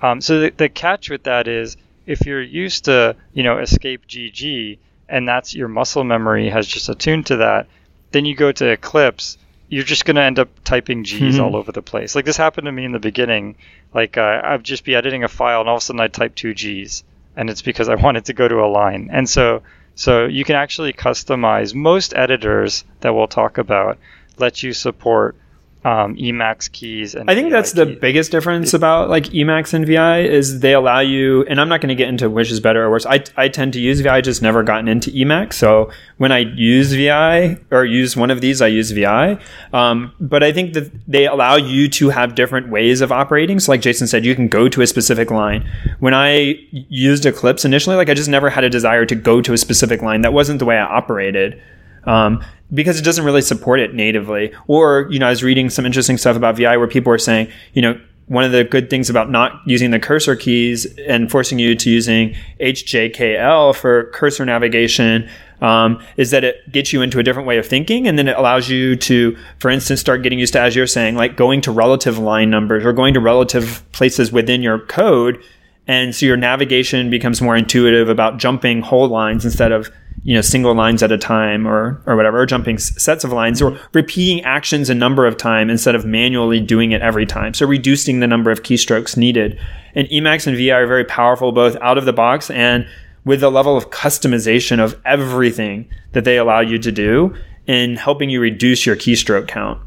[0.00, 1.76] Um, so the, the catch with that is
[2.06, 4.78] if you're used to, you know, escape GG
[5.08, 7.66] and that's your muscle memory has just attuned to that,
[8.12, 9.38] then you go to Eclipse
[9.68, 11.44] you're just going to end up typing G's mm-hmm.
[11.44, 12.14] all over the place.
[12.14, 13.56] Like this happened to me in the beginning.
[13.92, 16.34] Like uh, I'd just be editing a file, and all of a sudden I'd type
[16.34, 17.02] two G's,
[17.36, 19.08] and it's because I wanted to go to a line.
[19.12, 19.62] And so,
[19.94, 21.74] so you can actually customize.
[21.74, 23.98] Most editors that we'll talk about
[24.38, 25.36] let you support
[25.84, 27.14] um, Emacs keys.
[27.14, 30.72] And I think VI that's the biggest difference about like Emacs and VI is they
[30.72, 33.04] allow you, and I'm not going to get into which is better or worse.
[33.04, 35.54] I, I tend to use VI, just never gotten into Emacs.
[35.54, 39.38] So when I use VI or use one of these, I use VI.
[39.72, 43.60] Um, but I think that they allow you to have different ways of operating.
[43.60, 45.70] So like Jason said, you can go to a specific line.
[46.00, 49.52] When I used Eclipse initially, like I just never had a desire to go to
[49.52, 50.22] a specific line.
[50.22, 51.60] That wasn't the way I operated.
[52.06, 54.52] Um, because it doesn't really support it natively.
[54.66, 57.48] Or, you know, I was reading some interesting stuff about VI where people were saying,
[57.72, 61.58] you know, one of the good things about not using the cursor keys and forcing
[61.58, 65.28] you to using HJKL for cursor navigation
[65.60, 68.36] um, is that it gets you into a different way of thinking, and then it
[68.36, 71.70] allows you to, for instance, start getting used to, as you're saying, like going to
[71.70, 75.42] relative line numbers or going to relative places within your code,
[75.86, 79.90] and so your navigation becomes more intuitive about jumping whole lines instead of
[80.24, 83.60] you know single lines at a time or or whatever or jumping sets of lines
[83.60, 87.52] or repeating actions a number of times instead of manually doing it every time.
[87.54, 89.60] So reducing the number of keystrokes needed.
[89.94, 92.86] And emacs and vi are very powerful both out of the box and
[93.24, 97.34] with the level of customization of everything that they allow you to do
[97.66, 99.80] in helping you reduce your keystroke count.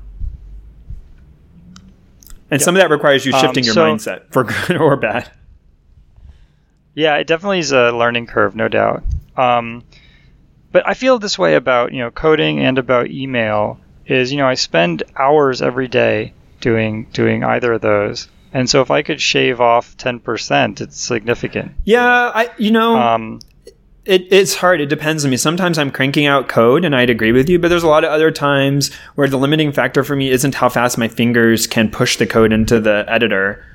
[2.49, 2.61] And yep.
[2.61, 5.31] some of that requires you shifting um, so, your mindset for good or bad.
[6.93, 9.03] Yeah it definitely is a learning curve no doubt.
[9.35, 9.83] Um,
[10.77, 14.47] but I feel this way about you know coding and about email is you know
[14.47, 18.27] I spend hours every day doing doing either of those.
[18.53, 21.71] And so if I could shave off 10%, it's significant.
[21.83, 23.39] Yeah, I you know um,
[24.05, 24.81] it, it's hard.
[24.81, 25.37] It depends on me.
[25.37, 27.57] Sometimes I'm cranking out code, and I'd agree with you.
[27.57, 30.69] But there's a lot of other times where the limiting factor for me isn't how
[30.69, 33.65] fast my fingers can push the code into the editor.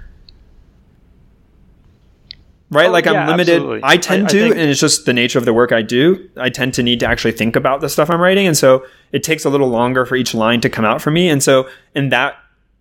[2.73, 2.89] Right?
[2.89, 3.55] Oh, like yeah, I'm limited.
[3.57, 3.81] absolutely.
[3.85, 5.83] I tend I- I to, think- and it's just the nature of the work I
[5.83, 6.29] do.
[6.37, 9.23] I tend to need to actually think about the stuff I'm writing, and so it
[9.23, 11.29] takes a little longer for each line to come out for me.
[11.29, 12.35] And so in that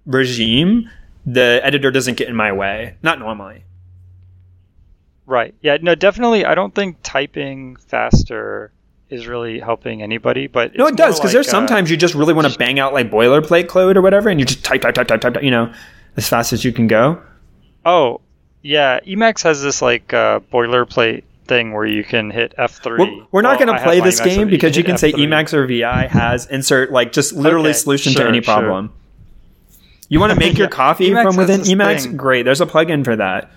[0.06, 0.90] regime,
[1.26, 2.96] the editor doesn't get in my way.
[3.04, 3.64] Not normally.
[5.26, 5.54] Right.
[5.62, 5.78] Yeah.
[5.82, 5.96] No.
[5.96, 6.46] Definitely.
[6.46, 8.72] I don't think typing faster
[9.10, 10.48] is really helping anybody.
[10.48, 12.94] But No, it does because there's uh, sometimes you just really want to bang out
[12.94, 15.72] like boilerplate code or whatever, and you just type, type, type, type, type, you know,
[16.18, 17.22] as fast as you can go.
[17.86, 18.22] Oh,
[18.62, 19.00] yeah.
[19.02, 22.98] Emacs has this like uh, boilerplate thing where you can hit F3.
[22.98, 25.28] We're, we're not Well, going to play this game because you can say F3.
[25.28, 28.54] Emacs or VI has insert like just literally Okay, solution to sure, any sure.
[28.54, 28.94] problem.
[30.10, 32.04] You want to make your Yeah, coffee Emacs from within Emacs?
[32.04, 32.18] thing.
[32.18, 32.44] Great.
[32.44, 33.52] There's a plugin for that.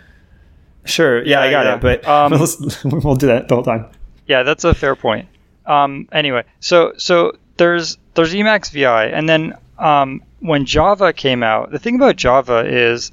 [0.85, 1.25] Sure.
[1.25, 1.75] Yeah, I got yeah.
[1.77, 1.81] it.
[1.81, 2.49] But Um, we'll,
[3.01, 3.87] we'll do that the whole time.
[4.27, 5.29] Yeah, that's a fair point.
[5.67, 11.71] Um, anyway, so so there's there's Emacs VI, and then um, when Java came out,
[11.71, 13.13] the thing about Java is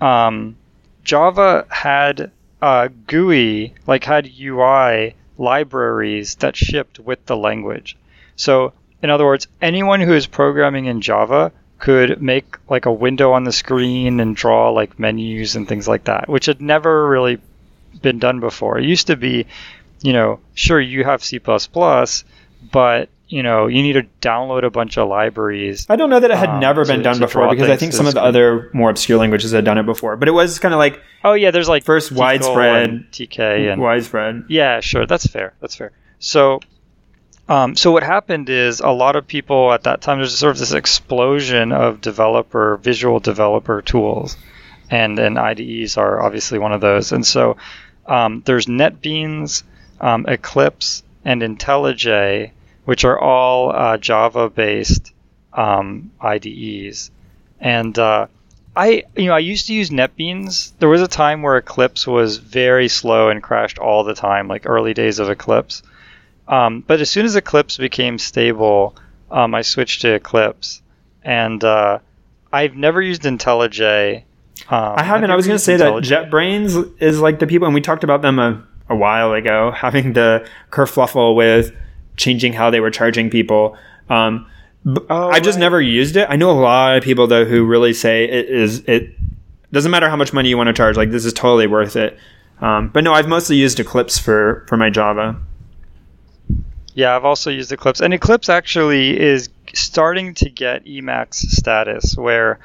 [0.00, 0.56] um,
[1.04, 2.30] Java had
[2.60, 7.96] uh, GUI, like had UI libraries that shipped with the language.
[8.36, 8.72] So
[9.02, 13.42] in other words, anyone who is programming in Java could make like a window on
[13.42, 17.38] the screen and draw like menus and things like that, which had never really
[18.00, 18.78] been done before.
[18.78, 19.46] It used to be,
[20.00, 24.98] you know, sure you have C++, but you know you need to download a bunch
[24.98, 25.86] of libraries.
[25.88, 27.76] I don't know that it had um, never been to- done to before because I
[27.76, 28.28] think some of the screen.
[28.28, 30.16] other more obscure languages had done it before.
[30.16, 33.80] But it was kind of like Oh yeah, there's like First widespread- and TK and
[33.80, 34.44] widespread.
[34.48, 35.06] Yeah, sure.
[35.06, 35.54] That's fair.
[35.60, 35.92] That's fair.
[36.18, 36.60] So,
[37.48, 40.58] um, so what happened is a lot of people at that time there's sort of
[40.58, 44.36] this explosion of developer visual developer tools,
[44.90, 47.12] and and IDEs are obviously one of those.
[47.12, 47.56] And so
[48.06, 49.62] um, there's NetBeans,
[50.00, 52.50] um, Eclipse, and IntelliJ,
[52.84, 55.12] which are all uh, Java-based
[55.52, 57.10] um, IDEs,
[57.60, 58.26] and uh,
[58.74, 60.72] I you know I used to use NetBeans.
[60.78, 64.66] There was a time where Eclipse was very slow and crashed all the time, like
[64.66, 65.82] early days of Eclipse.
[66.48, 68.96] Um, but as soon as Eclipse became stable,
[69.30, 70.82] um, I switched to Eclipse,
[71.22, 71.98] and uh,
[72.52, 74.24] I've never used IntelliJ.
[74.68, 75.30] Um, I haven't.
[75.30, 78.22] I was going to say that JetBrains is like the people, and we talked about
[78.22, 81.72] them a, a while ago, having the kerfluffle with
[82.16, 83.76] changing how they were charging people.
[84.08, 84.46] Um,
[84.84, 85.60] Oh, I've just right.
[85.60, 86.26] never used it.
[86.28, 88.80] I know a lot of people though who really say it is.
[88.88, 89.14] It
[89.72, 90.96] doesn't matter how much money you want to charge.
[90.96, 92.18] Like this is totally worth it.
[92.60, 95.36] Um, but no, I've mostly used Eclipse for for my Java.
[96.94, 102.58] Yeah, I've also used Eclipse, and Eclipse actually is starting to get Emacs status, where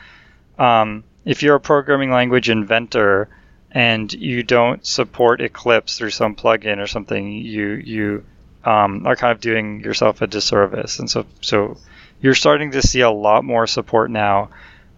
[0.60, 3.30] um, if you're a programming language inventor
[3.72, 8.26] and you don't support Eclipse through some plugin or something, you you
[8.68, 10.99] um, are kind of doing yourself a disservice.
[10.99, 11.78] And so so
[12.20, 14.49] you're starting to see a lot more support now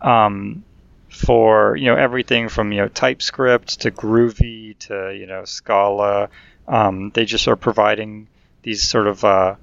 [0.01, 0.63] um,
[1.09, 6.29] for you know everything from you know TypeScript to Groovy to you know Scala.
[6.67, 8.27] Um, they just are providing
[8.63, 9.55] these sort of uh,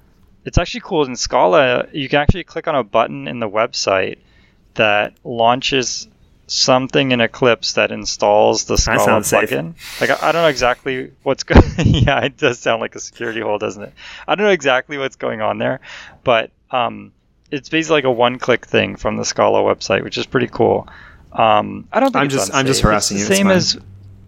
[0.45, 1.87] it's actually cool in Scala.
[1.91, 4.19] You can actually click on a button in the website
[4.75, 6.07] that launches
[6.47, 9.49] something in Eclipse that installs the Scala sounds safe.
[9.49, 9.73] plugin.
[10.01, 11.63] Like I, I don't know exactly what's going.
[11.77, 13.93] yeah, it does sound like a security hole, doesn't it?
[14.27, 15.81] I don't know exactly what's going on there,
[16.23, 17.11] but um,
[17.51, 20.87] it's basically like a one-click thing from the Scala website, which is pretty cool.
[21.33, 23.77] Um, I don't think I'm it's just- I'm just harassing it's you, Same as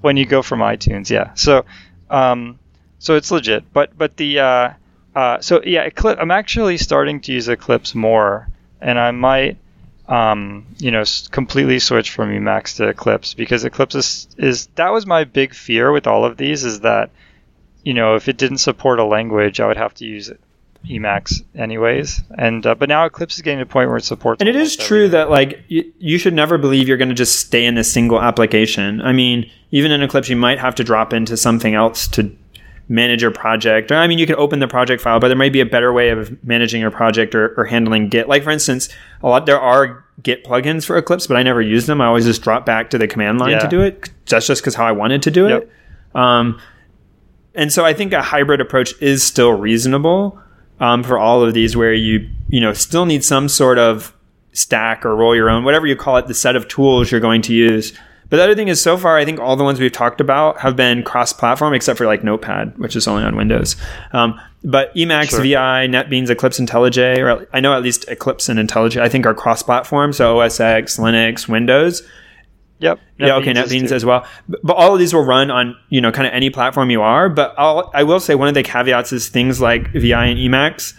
[0.02, 1.34] when you go from iTunes, yeah.
[1.34, 1.66] So,
[2.10, 2.60] um,
[3.00, 3.72] so it's legit.
[3.74, 4.74] But but the uh,
[5.16, 6.20] uh, so yeah, Eclipse.
[6.22, 8.48] I'm actually starting to use Eclipse more,
[8.82, 9.58] and I might
[10.10, 15.06] um, you know completely switch from Emacs to Eclipse because Eclipse is, is that was
[15.06, 17.12] my big fear with all of these is that
[17.84, 20.32] you know if it didn't support a language, I would have to use
[20.86, 22.22] Emacs anyways.
[22.38, 24.42] And uh, but now Eclipse is getting to the point where it supports.
[24.42, 25.12] And it is true everything.
[25.12, 28.22] that like you, you should never believe you're going to just stay in a single
[28.22, 29.02] application.
[29.02, 32.36] I mean, even in Eclipse, you might have to drop into something else to
[32.90, 33.92] manage your project.
[33.92, 35.94] Or I mean, you can open the project file, but there may be a better
[35.94, 38.28] way of managing your project or, or handling Git.
[38.28, 38.90] Like for instance,
[39.24, 42.02] a lot there are Git plugins for Eclipse, but I never use them.
[42.02, 43.60] I always just drop back to the command line Yeah.
[43.60, 44.10] to do it.
[44.28, 45.62] That's just because how I wanted to do Yep.
[45.64, 45.72] it.
[46.20, 46.60] Um,
[47.56, 50.40] and so I think a hybrid approach is still reasonable
[50.80, 54.14] um, for all of these, where you you know still need some sort of
[54.52, 57.42] stack or roll your own, whatever you call it, the set of tools you're going
[57.44, 57.94] to use.
[58.30, 60.60] But the other thing is, so far, I think all the ones we've talked about
[60.60, 63.76] have been cross-platform, except for like Notepad, which is only on Windows.
[64.14, 65.42] Um, but Emacs, Sure.
[65.42, 69.34] VI, NetBeans, Eclipse, IntelliJ, or I know at least Eclipse and IntelliJ, I think are
[69.34, 70.14] cross-platform.
[70.14, 72.04] So OS X, Linux, Windows
[72.80, 73.00] Yep.
[73.18, 74.26] yeah, okay, NetBeans NetBeans as well.
[74.48, 77.02] But, but all of these will run on you know kind of any platform you
[77.02, 77.30] are.
[77.30, 80.94] But I'll, I will say one of the caveats is things like VI and Emacs.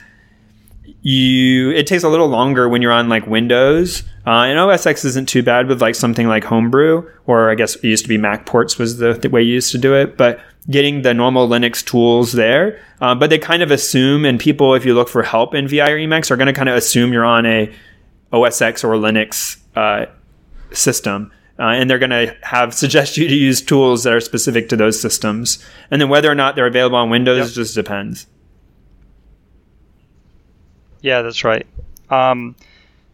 [1.03, 4.03] You it takes a little longer when you're on like Windows.
[4.27, 7.77] Uh, and OS X isn't too bad with like something like Homebrew, or I guess
[7.77, 10.17] it used to be Mac ports was the, the way you used to do it.
[10.17, 14.75] But getting the normal Linux tools there, uh, but they kind of assume, and people,
[14.75, 17.13] if you look for help in VI or Emacs, are going to kind of assume
[17.13, 17.73] you're on a
[18.33, 20.07] OS X or Linux uh,
[20.73, 21.33] system.
[21.59, 24.77] Uh, and they're going to have suggest you to use tools that are specific to
[24.77, 25.65] those systems.
[25.91, 27.55] And then whether or not they're available on Windows yep.
[27.55, 28.27] just depends.
[31.01, 31.67] Yeah, that's right.
[32.11, 32.57] Um,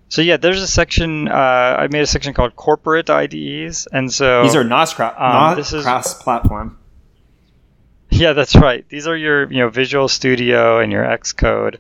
[0.09, 1.29] so yeah, there's a section.
[1.29, 5.57] Uh, I made a section called corporate IDEs, and so these are NOS, cra- um,
[5.57, 6.79] this is, cross platform.
[8.11, 8.89] Yeah, that's right.
[8.89, 11.77] These are your you know Visual Studio and your Xcode.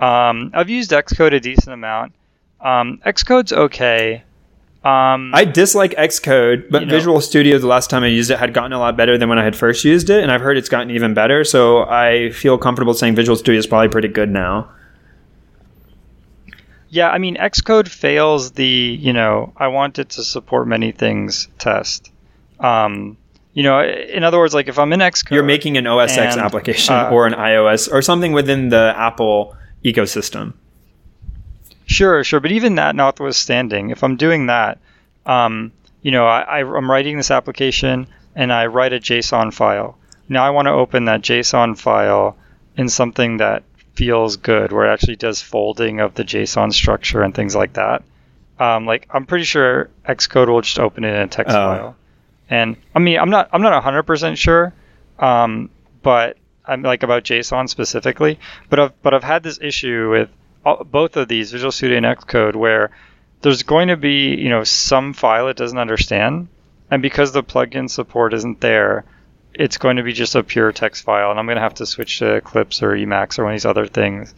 [0.00, 2.14] Um, I've used Xcode a decent amount.
[2.60, 4.24] Um, Xcode's okay.
[4.82, 8.54] Um, I dislike Xcode, but Visual know, Studio the last time I used it had
[8.54, 10.70] gotten a lot better than when I had first used it, and I've heard it's
[10.70, 11.44] gotten even better.
[11.44, 14.70] So I feel comfortable saying Visual Studio is probably pretty good now.
[16.90, 21.48] Yeah, I mean, Xcode fails the, you know, I want it to support many things
[21.56, 22.10] test.
[22.58, 23.16] Um,
[23.52, 25.30] you know, in other words, like if I'm in Xcode.
[25.30, 29.56] You're making an OS X application uh, or an iOS or something within the Apple
[29.84, 30.54] ecosystem.
[31.86, 32.40] Sure, sure.
[32.40, 34.78] But even that notwithstanding, if I'm doing that,
[35.26, 35.72] um,
[36.02, 39.96] you know, I, I'm writing this application and I write a JSON file.
[40.28, 42.36] Now I want to open that JSON file
[42.76, 43.62] in something that
[44.00, 48.02] feels good, where it actually does folding of the JSON structure and things like that.
[48.58, 51.58] Um, like I'm pretty sure Xcode will just open it in a text oh.
[51.58, 51.96] file.
[52.48, 54.72] And I mean, I'm not I'm not 100% sure,
[55.18, 55.68] um,
[56.02, 58.38] but I'm like about JSON specifically.
[58.70, 60.30] But I've but I've had this issue with
[60.64, 62.90] all, both of these Visual Studio and Xcode where
[63.42, 66.48] there's going to be you know some file it doesn't understand,
[66.90, 69.04] and because the plugin support isn't there,
[69.60, 71.86] it's going to be just a pure text file, and I'm going to have to
[71.86, 74.34] switch to Eclipse or Emacs or one of these other things.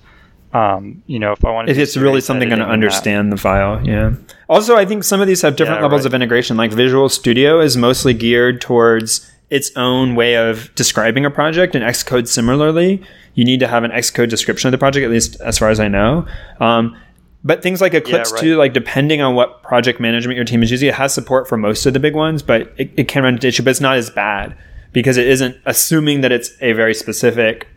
[0.53, 3.37] Um, you know, if I want to, it's really something going to understand that.
[3.37, 4.15] the file, yeah.
[4.49, 6.07] Also, I think some of these have different yeah, levels right.
[6.09, 6.57] of integration.
[6.57, 11.85] Like Visual Studio is mostly geared towards its own way of describing a project, and
[11.85, 13.01] Xcode similarly.
[13.35, 15.79] You need to have an Xcode description of the project, at least as far as
[15.79, 16.27] I know.
[16.59, 16.97] Um,
[17.45, 18.41] but things like Eclipse yeah, right.
[18.41, 21.57] too, like depending on what project management your team is using, it has support for
[21.57, 23.97] most of the big ones, but it, it can run into issue, but it's not
[23.97, 24.57] as bad
[24.93, 27.69] because it isn't assuming that it's a very specific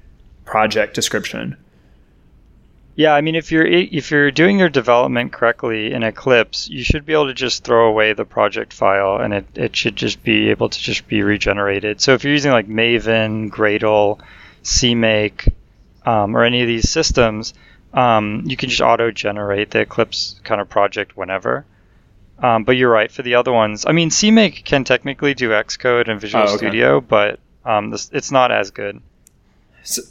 [0.45, 1.57] project description.
[2.97, 7.05] Yeah, I mean, if you're if you're doing your development correctly in Eclipse, you should
[7.05, 10.49] be able to just throw away the project file, and it, it should just be
[10.49, 11.99] able to just be regenerated.
[11.99, 14.20] So if you're using like Maven, Gradle,
[14.63, 15.51] CMake,
[16.05, 17.53] um, or any of these systems,
[17.93, 21.66] um, you can just auto-generate the Eclipse kind of project whenever.
[22.39, 23.86] Um, but you're right for the other ones.
[23.86, 26.57] I mean, CMake can technically do Xcode and Visual oh, okay.
[26.57, 29.01] Studio, but um, this, it's not as good.
[29.83, 30.01] So,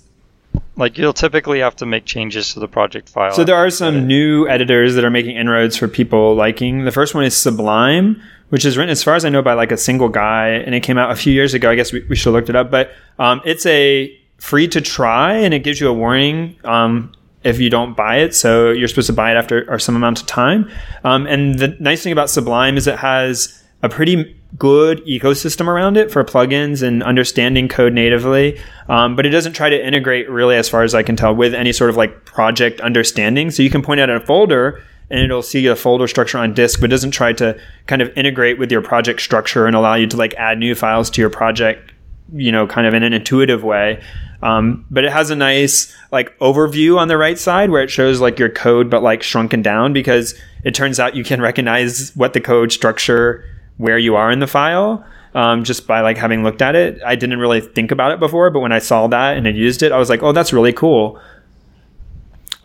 [0.76, 3.32] like you'll typically have to make changes to the project file.
[3.32, 6.84] So there are some new editors that are making inroads for people liking.
[6.84, 9.72] The first one is Sublime, which is written, as far as I know, by like
[9.72, 11.70] a single guy, and it came out a few years ago.
[11.70, 14.80] I guess we, we should have looked it up, but um, it's a free to
[14.80, 17.12] try, and it gives you a warning um,
[17.45, 18.34] if you don't buy it.
[18.34, 20.70] So you're supposed to buy it after or some amount of time.
[21.05, 25.97] Um, and the nice thing about Sublime is it has a pretty good ecosystem around
[25.97, 28.59] it for plugins and understanding code natively.
[28.88, 31.55] Um, but it doesn't try to integrate really, as far as I can tell, with
[31.55, 33.51] any sort of like project understanding.
[33.51, 36.80] So you can point out a folder and it'll see a folder structure on disk,
[36.80, 40.16] but doesn't try to kind of integrate with your project structure and allow you to
[40.16, 41.92] like add new files to your project,
[42.32, 44.02] you know, kind of in an intuitive way.
[44.42, 48.20] Um, but it has a nice like overview on the right side where it shows
[48.20, 50.34] like your code, but like shrunken down because
[50.64, 53.44] it turns out you can recognize what the code structure
[53.78, 55.05] where you are in the file.
[55.34, 58.51] Um, just by like having looked at it, I didn't really think about it before,
[58.51, 60.72] but when I saw that and I used it, I was like, "Oh, that's really
[60.72, 61.20] cool."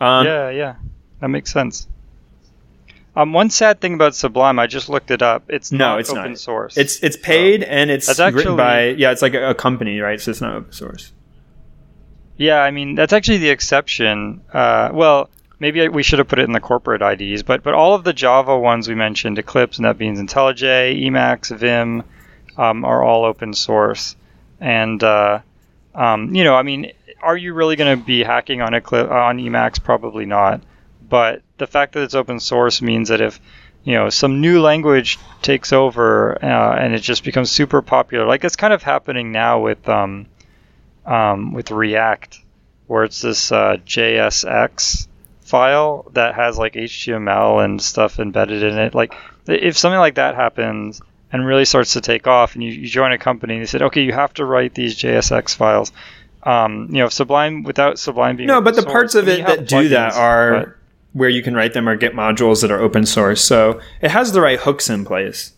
[0.00, 0.74] Um, yeah, yeah,
[1.18, 1.88] that makes sense.
[3.16, 5.44] Um, one sad thing about Sublime, I just looked it up.
[5.48, 6.38] It's no, it's open not.
[6.38, 6.76] source.
[6.76, 9.98] It's it's paid so and it's actually, written by yeah, it's like a, a company,
[10.00, 10.20] right?
[10.20, 11.12] So it's not open source.
[12.36, 14.42] Yeah, I mean that's actually the exception.
[14.52, 15.28] Uh, well,
[15.58, 18.12] maybe we should have put it in the corporate IDs, but but all of the
[18.12, 22.04] Java ones we mentioned, Eclipse, and NetBeans, IntelliJ, Emacs, Vim,
[22.56, 24.14] um, are all open source.
[24.60, 25.40] And uh,
[25.96, 29.38] um, you know, I mean, are you really going to be hacking on Eclipse on
[29.38, 29.82] Emacs?
[29.82, 30.62] Probably not.
[31.08, 33.40] But the fact that it's open source means that if
[33.84, 38.44] you know some new language takes over uh, and it just becomes super popular, like
[38.44, 40.26] it's kind of happening now with um,
[41.06, 42.40] um, with React,
[42.88, 45.06] where it's this uh, JSX
[45.42, 48.94] file that has like HTML and stuff embedded in it.
[48.94, 49.14] Like
[49.46, 51.00] if something like that happens
[51.32, 53.82] and really starts to take off, and you, you join a company and they said,
[53.82, 55.92] okay, you have to write these JSX files,
[56.42, 59.66] Um, you know, Sublime without Sublime being no, but the source, parts of it that
[59.66, 60.76] do that are
[61.12, 63.44] where you can write them or get modules that are open source.
[63.44, 65.52] So it has the right hooks in place.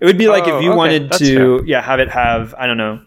[0.00, 2.54] It would be like Oh, if you okay, wanted that's to, yeah, have it have
[2.58, 3.00] I don't know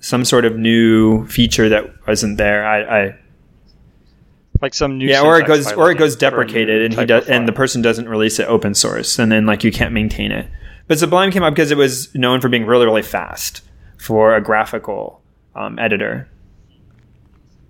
[0.00, 2.66] some sort of new feature that wasn't there.
[2.66, 3.18] I, I
[4.60, 6.94] like some new yeah, or it goes or it goes for a new deprecated, and
[7.00, 9.92] he does, and the person doesn't release it open source, and then like you can't
[9.92, 10.46] maintain it.
[10.86, 13.62] But Sublime came up because it was known for being really really fast
[13.98, 15.22] for a graphical
[15.54, 16.28] um, editor.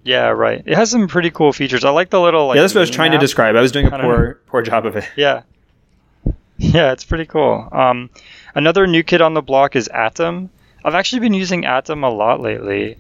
[0.05, 0.62] Yeah, right.
[0.64, 1.85] It has some pretty cool features.
[1.85, 2.56] I like the little like.
[2.56, 3.56] yeah, that's what I was trying to describe.
[3.56, 5.05] I was doing a poor poor job of it.
[5.16, 5.43] Yeah.
[6.56, 7.68] Yeah, it's pretty cool.
[7.72, 8.10] Um,
[8.55, 10.51] another new kid on the block is Atom.
[10.85, 12.97] I've actually been using Atom a lot lately.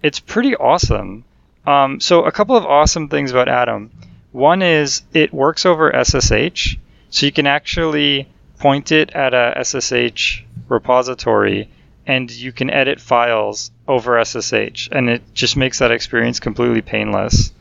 [0.00, 1.24] It's pretty awesome.
[1.66, 3.90] Um, so a couple of awesome things about Atom.
[4.30, 6.76] One is it works over SSH,
[7.10, 8.28] so you can actually
[8.60, 11.68] point it at a SSH repository
[12.06, 17.52] and you can edit files over SSH, and it just makes that experience completely painless.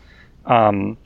[0.46, 0.98] Um,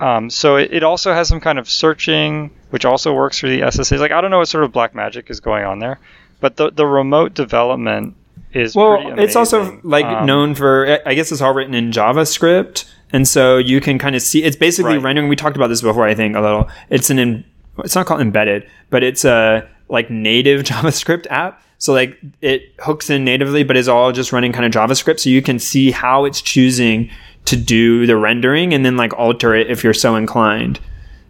[0.00, 3.62] um, so it, it also has some kind of searching, which also works for the
[3.70, 3.92] SSH.
[3.92, 5.98] Like I don't know what sort of black magic is going on there,
[6.40, 8.16] but the the remote development
[8.52, 12.84] is Well, it's also like Um, known for I guess it's all written in JavaScript,
[13.12, 15.02] and so you can kind of see it's basically Right.
[15.02, 15.28] rendering.
[15.28, 16.68] We talked about this before, I think a little.
[16.90, 17.44] It's an em-
[17.78, 21.62] it's not called embedded, but it's a like native JavaScript app.
[21.84, 25.20] So like it hooks in natively, but is all just running kind of JavaScript.
[25.20, 27.10] So you can see how it's choosing
[27.44, 30.80] to do the rendering, and then like alter it if you're so inclined.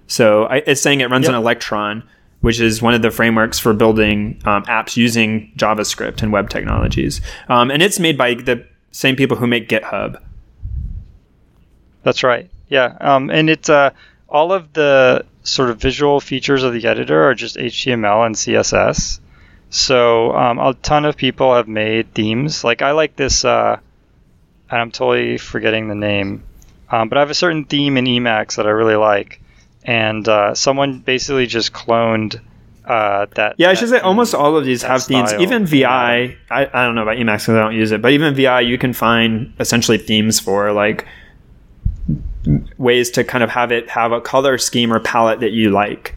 [0.06, 1.35] So I, it's saying it runs Yep.
[1.35, 2.05] on Electron,
[2.40, 7.20] which is one of the frameworks for building um, apps using JavaScript and web technologies.
[7.48, 10.22] Um, and it's made by the same people who make GitHub.
[12.05, 12.48] That's right.
[12.68, 12.97] Yeah.
[13.01, 13.90] Um, and it's uh,
[14.28, 19.18] all of the sort of visual features of the editor are just HTML and CSS.
[19.70, 22.65] So um, a ton of people have made themes.
[22.65, 23.78] Like I like this, uh,
[24.70, 26.45] and I'm totally forgetting the name,
[26.91, 29.41] um, but I have a certain theme in Emacs that I really like,
[29.85, 32.41] and uh, someone basically just cloned
[32.85, 33.57] uh, that.
[33.59, 35.32] Yeah, I should say almost all of these have themes.
[35.35, 38.35] Even VI, I, I don't know about Emacs because I don't use it, but even
[38.35, 41.07] VI, you can find essentially themes for like
[42.77, 46.15] ways to kind of have it have a color scheme or palette that you like.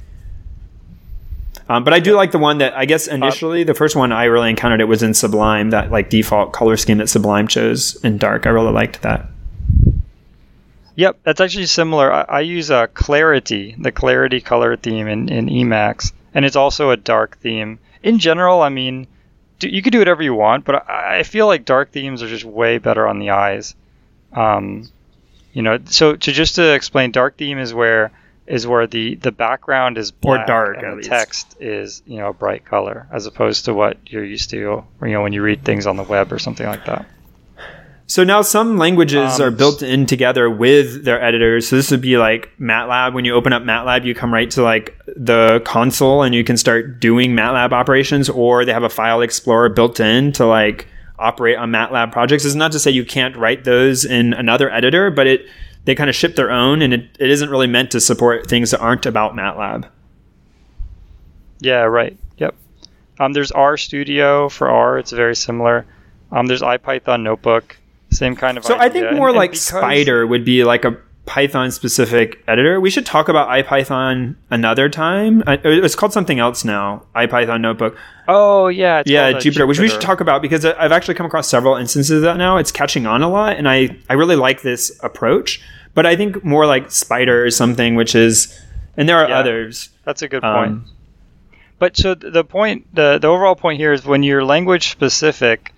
[1.70, 4.26] Um, but I do like the one that I guess initially the first one I
[4.26, 8.18] really encountered it was in Sublime that like default color scheme that Sublime chose in
[8.18, 8.46] dark.
[8.46, 9.26] I really liked that.
[10.96, 12.12] Yep, that's actually similar.
[12.12, 16.90] I, I use uh, Clarity, the Clarity color theme in, in Emacs, and it's also
[16.90, 17.80] a dark theme.
[18.02, 19.06] In general, I mean,
[19.60, 22.28] do, you can do whatever you want, but I, I feel like dark themes are
[22.28, 23.76] just way better on the eyes.
[24.34, 24.90] Um,
[25.54, 28.12] you know, so to just to explain, dark theme is where
[28.48, 31.10] is where the the background is Or black dark, and the least.
[31.10, 34.86] text is you know a bright color, as opposed to what you're used to, you
[35.02, 37.06] know, when you read things on the web or something like that.
[38.10, 41.68] So now some languages Um, are built in together with their editors.
[41.68, 43.14] So this would be like MATLAB.
[43.14, 46.56] When you open up MATLAB, you come right to like the console and you can
[46.56, 50.88] start doing MATLAB operations, or they have a file explorer built in to like
[51.20, 52.46] operate on MATLAB projects.
[52.46, 55.46] It's not to say you can't write those in another editor, but it
[55.88, 58.72] they kind of ship their own and it, it isn't really meant to support things
[58.72, 59.88] that aren't about MATLAB.
[61.62, 62.18] Yeah, right.
[62.38, 62.56] Yep.
[63.20, 65.00] Um, there's R Studio for R.
[65.00, 65.86] It's very similar.
[66.30, 67.78] Um, there's IPython Notebook.
[68.12, 68.66] Same kind of.
[68.66, 72.82] So I think more and like because- Spyder would be like a Python specific editor.
[72.82, 75.42] We should talk about IPython another time.
[75.48, 77.06] It's called something else now.
[77.16, 77.98] IPython Notebook.
[78.28, 79.00] Oh yeah.
[79.00, 81.26] it's yeah, called, uh, Jupyter, which we should talk about because I- I've actually come
[81.26, 82.58] across several instances of that now.
[82.58, 85.62] It's catching on a lot, and I I really like this approach.
[85.98, 88.56] But I think more like Spyder or something which is,
[88.96, 89.40] and there are Yeah.
[89.40, 89.90] others.
[90.06, 90.72] That's a good point.
[90.74, 90.86] Um,
[91.80, 95.74] But so the point, the the overall point here is when you're language specific,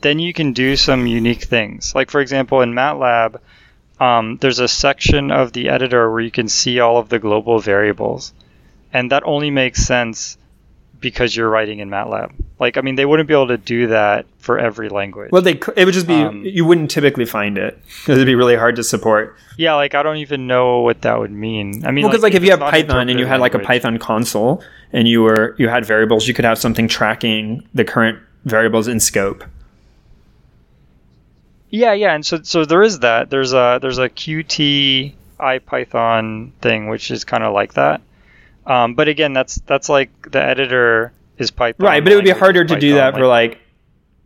[0.00, 1.94] then you can do some unique things.
[1.94, 3.36] Like for example, in MATLAB,
[4.00, 7.60] um, there's a section of the editor where you can see all of the global
[7.60, 8.32] variables,
[8.92, 10.38] and that only makes sense
[11.02, 12.32] because you're writing in MATLAB.
[12.58, 15.30] Like I mean, they wouldn't be able to do that for every language.
[15.32, 18.34] well, they it would just be Um, you wouldn't typically find it because it'd be
[18.34, 19.36] really hard to support.
[19.58, 21.84] yeah, like I don't even know what that would mean.
[21.84, 23.98] I mean, Well, because like, if you have Python and you had like a Python
[23.98, 24.62] console
[24.92, 29.00] and you were you had variables, you could have something tracking the current variables in
[29.00, 29.44] scope.
[31.70, 33.30] Yeah, yeah, and so so there is that.
[33.30, 38.00] There's a there's a Qt IPython thing which is kind of like that.
[38.66, 41.84] Um, but again, that's that's like the editor is Python.
[41.84, 43.58] Right, but it would be harder to do Python, that for like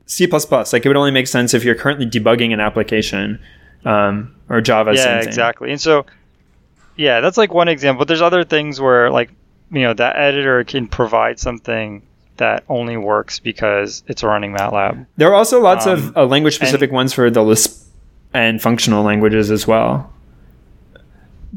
[0.06, 0.26] C++.
[0.26, 3.40] Like it would only make sense if you're currently debugging an application
[3.84, 4.92] um, or Java.
[4.94, 5.70] yeah, exactly.
[5.70, 6.06] And so
[6.96, 8.00] yeah, that's like one example.
[8.00, 9.30] But there's other things where like
[9.70, 12.02] you know that editor can provide something
[12.36, 15.06] that only works because it's running MATLAB.
[15.16, 17.88] There are also lots Um, of uh, language specific ones for the Lisp
[18.34, 20.12] and functional languages as well.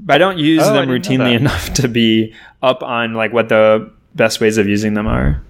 [0.06, 3.92] But I don't use Oh, them routinely enough to be up on like what the
[4.16, 5.42] best ways of using them are.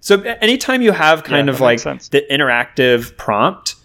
[0.00, 3.76] So anytime you have kind Yeah, of like the interactive prompt,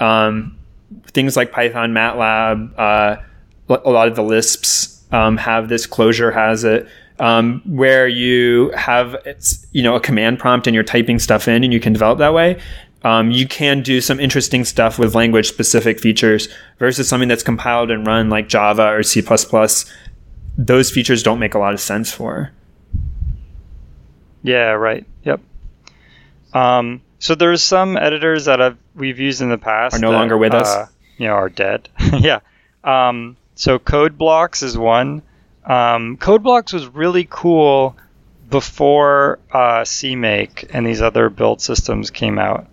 [0.00, 0.58] um,
[1.06, 3.16] things like Python, MATLAB, uh,
[3.68, 5.86] a lot of the Lisps um, have this.
[5.86, 6.88] Clojure has it,
[7.20, 11.62] um, where you have it's, you know a command prompt and you're typing stuff in,
[11.64, 12.60] and you can develop that way.
[13.04, 16.48] Um, you can do some interesting stuff with language specific features
[16.78, 19.22] versus something that's compiled and run like Java or C.
[20.56, 22.52] Those features don't make a lot of sense for.
[24.42, 25.06] Yeah, right.
[25.24, 25.40] Yep.
[26.52, 30.18] Um, so there's some editors that I've we've used in the past Are no that,
[30.18, 30.68] longer with us?
[30.68, 31.88] uh, You know, are dead.
[32.18, 32.40] yeah.
[32.84, 35.22] Um, so Code Blocks is one.
[35.64, 37.96] Um, Code Blocks was really cool
[38.50, 42.66] before uh, CMake and these other build systems came out.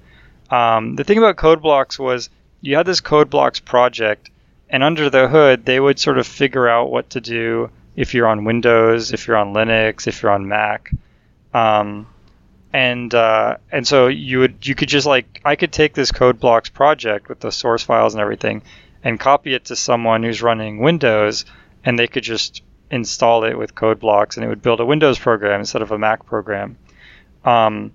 [0.50, 2.30] Um, the thing about Code Blocks was
[2.62, 4.32] you had this Code Blocks project,
[4.70, 8.28] and under the hood, they would sort of figure out what to do if you're
[8.28, 10.92] on Windows, if you're on Linux, if you're on Mac.
[11.54, 12.08] Um,
[12.72, 16.40] and uh, and so you would you could just like I could take this code
[16.40, 18.62] blocks project with the source files and everything
[19.04, 21.46] and copy it to someone who's running Windows
[21.84, 22.62] and they could just
[22.92, 25.98] install it with code blocks and it would build a Windows program instead of a
[25.98, 26.78] Mac program.
[27.44, 27.92] Um,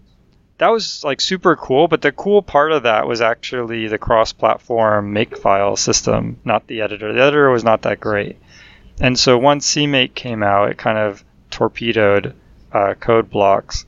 [0.59, 5.13] that was like super cool, but the cool part of that was actually the cross-platform
[5.13, 7.13] makefile system, not the editor.
[7.13, 8.39] The editor was not that great,
[9.01, 12.35] and so once CMake came out, it kind of torpedoed
[12.73, 13.87] uh, code blocks.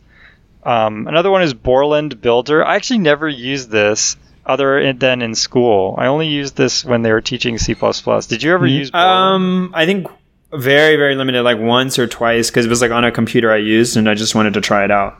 [0.64, 2.64] Um, another one is Borland Builder.
[2.64, 5.94] I actually never used this other than in school.
[5.97, 7.74] I only used this when they were teaching C++.
[7.74, 9.68] Did you ever use Borland?
[9.68, 10.09] Um, I think
[10.52, 13.59] very very limited, like once or twice, because it was like on a computer I
[13.59, 15.18] used, and I just wanted to try it out.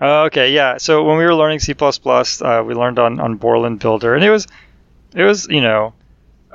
[0.00, 0.78] Oh, okay, yeah.
[0.78, 4.30] So when we were learning C++, uh, we learned on, on Borland Builder, and it
[4.30, 4.46] was,
[5.14, 5.94] it was, you know,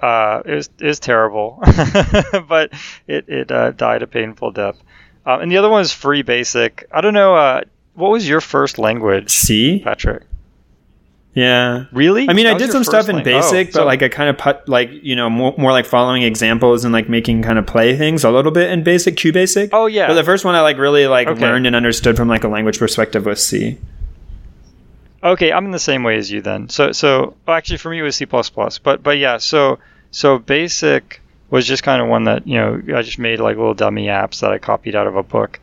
[0.02, 1.60] uh, it was it was terrible,
[2.48, 2.72] but
[3.08, 4.78] it it uh, died a painful death.
[5.26, 6.86] Um, and the other one is Free Basic.
[6.92, 7.36] I don't know.
[7.36, 7.62] Uh,
[7.96, 10.24] what was your first language, C, Patrick?
[11.34, 11.86] Yeah.
[11.92, 12.28] Really?
[12.28, 14.10] I mean, That I did some stuff in lang- Basic, oh, but so- like I
[14.10, 17.58] kind of put like you know more, more like following examples and like making kind
[17.60, 19.70] of play things a little bit in Basic, Q Basic.
[19.74, 20.08] Oh yeah.
[20.08, 21.42] But the first one I like really like Okay.
[21.42, 23.78] learned and understood from like a language perspective was C.
[25.22, 26.70] Okay, I'm in the same way as you then.
[26.70, 29.80] So so well, actually for me it was C++, but but yeah, so
[30.12, 33.74] so basic was just kind of one that, you know, I just made like little
[33.74, 35.60] dummy apps that I copied out of a book.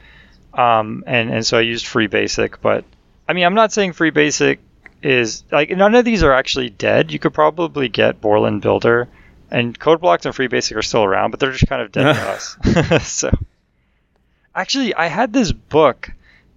[0.52, 2.84] Um and and so I used free basic, but
[3.28, 4.60] I mean, I'm not saying free basic
[5.02, 7.12] is like none of these are actually dead.
[7.12, 9.08] You could probably get Borland Builder
[9.50, 12.12] and Code Blocks and Free Basic are still around, but they're just kind of dead
[12.14, 12.20] to
[13.00, 13.08] us.
[13.08, 13.30] so
[14.54, 16.10] actually, I had this book.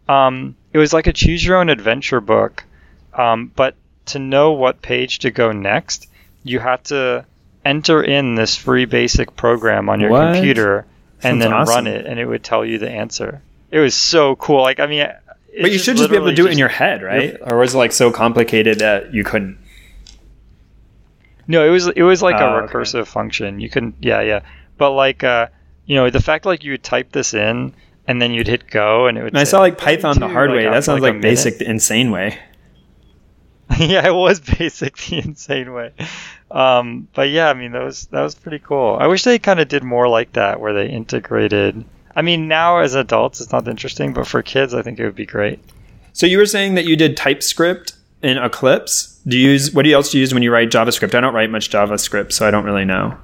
[0.08, 2.64] Um, it was like a choose your own adventure book,
[3.14, 3.76] um, but
[4.08, 6.08] to know what page to go next,
[6.44, 7.26] you had to
[7.64, 10.34] enter in this free basic program on your What?
[10.34, 10.86] computer
[11.22, 11.76] and Sounds then awesome.
[11.76, 13.42] run it, and it would tell you the answer.
[13.70, 14.62] It was so cool.
[14.62, 15.08] Like I mean,
[15.62, 17.38] But you should just be able to do it in your head, right?
[17.42, 19.58] Or was it like so complicated that you couldn't?
[21.48, 22.74] No, it was it was like Oh, a okay.
[22.74, 23.60] recursive function.
[23.60, 24.42] You couldn't, yeah, yeah.
[24.78, 25.48] But like, uh,
[25.86, 27.74] you know, the fact like you would type this in
[28.08, 29.34] and then you'd hit go and it would.
[29.34, 30.66] And I saw like Python the hard like, way.
[30.68, 31.22] after, That sounds like, like, a minute.
[31.24, 32.38] basic, the insane way.
[33.80, 35.92] yeah, it was basic the insane way.
[36.52, 38.98] Um, but yeah, I mean that was that was pretty cool.
[39.00, 41.84] I wish they kind of did more like that, where they integrated.
[42.16, 45.16] I mean, now as adults, it's not interesting, but for kids, I think it would
[45.16, 45.60] be great.
[46.14, 49.20] So you were saying that you did TypeScript in Eclipse.
[49.28, 51.14] Do you use what do you else do you use when you write JavaScript?
[51.16, 53.16] I don't write much JavaScript, so I don't really know.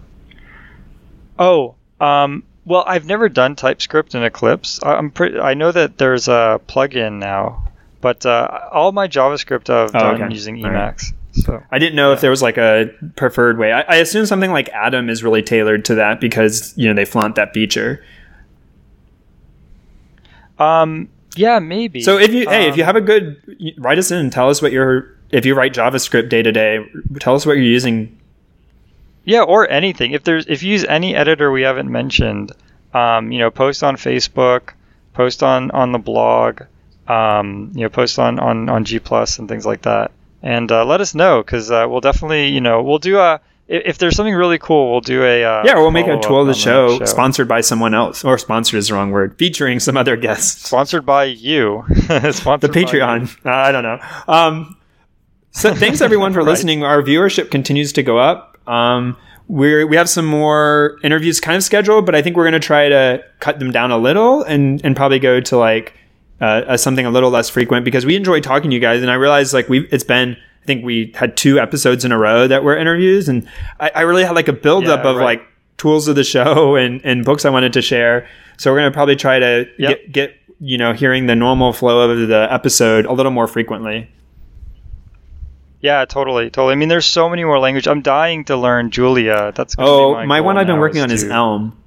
[1.37, 4.81] Oh, um, well, I've never done TypeScript in Eclipse.
[4.83, 5.39] I- I'm pretty.
[5.39, 7.67] I know that there's a plugin now,
[8.01, 10.33] but uh, all my JavaScript I've Oh, done okay.
[10.33, 10.95] using All right.
[10.95, 11.11] Emacs.
[11.33, 13.73] So I didn't know if there was like a preferred way.
[13.73, 17.03] I, I assume something like Atom is really tailored to that because you know they
[17.05, 18.01] flaunt that feature.
[20.59, 22.01] Um, yeah, maybe.
[22.01, 23.37] So if you hey, if you Um, have a good,
[23.77, 25.13] write us in and tell us what you're.
[25.31, 26.79] If you write JavaScript day to day,
[27.19, 28.17] tell us what you're using.
[29.25, 30.11] yeah, or anything.
[30.11, 32.51] If there's if you use any editor we haven't mentioned,
[32.93, 34.73] um, you know, post on Facebook,
[35.13, 36.61] post on on the blog,
[37.07, 40.11] um, you know, post on on on G Plus and things like that,
[40.41, 43.41] and uh, let us know because uh, we'll definitely you know we'll do a.
[43.67, 46.21] If if there's something really cool, we'll do a uh, Yeah, we'll make a of
[46.21, 49.97] the on show, sponsored by someone else, or sponsored is the wrong word, featuring some
[49.97, 50.67] other guests.
[50.67, 51.83] Sponsored by you.
[52.31, 52.67] Sponsored the.
[52.69, 53.35] Patreon.
[53.45, 53.99] Uh, I don't know.
[54.27, 54.77] Um,
[55.51, 56.47] so thanks everyone for Right.
[56.51, 56.83] listening.
[56.83, 58.57] Our viewership continues to go up.
[58.67, 59.17] Um,
[59.47, 62.65] we're we have some more interviews kind of scheduled, but I think we're going to
[62.65, 65.93] try to cut them down a little and and probably go to like
[66.41, 69.09] uh, as something a little less frequent because we enjoy talking to you guys, and
[69.09, 70.35] I realize like we it's been
[70.65, 73.47] I think we had two episodes in a row that were interviews, and
[73.79, 75.23] I, I really had like a buildup Yeah, of right.
[75.39, 75.47] like
[75.77, 78.27] tools of the show and and books I wanted to share.
[78.57, 79.89] So we're gonna probably try to Yep.
[79.99, 84.09] get get you know hearing the normal flow of the episode a little more frequently.
[85.81, 86.71] Yeah, totally, totally.
[86.71, 87.85] I mean, there's so many more languages.
[87.87, 89.51] I'm dying to learn Julia.
[89.53, 91.77] That's Oh, my, my one I've been working on is to- Elm.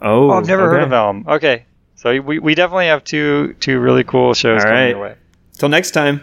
[0.00, 1.26] Oh, Oh, I've never heard of Elm.
[1.28, 1.66] Okay,
[1.96, 4.88] so we, we definitely have two two really cool shows All coming right.
[4.90, 5.14] your way.
[5.58, 6.22] Till next time.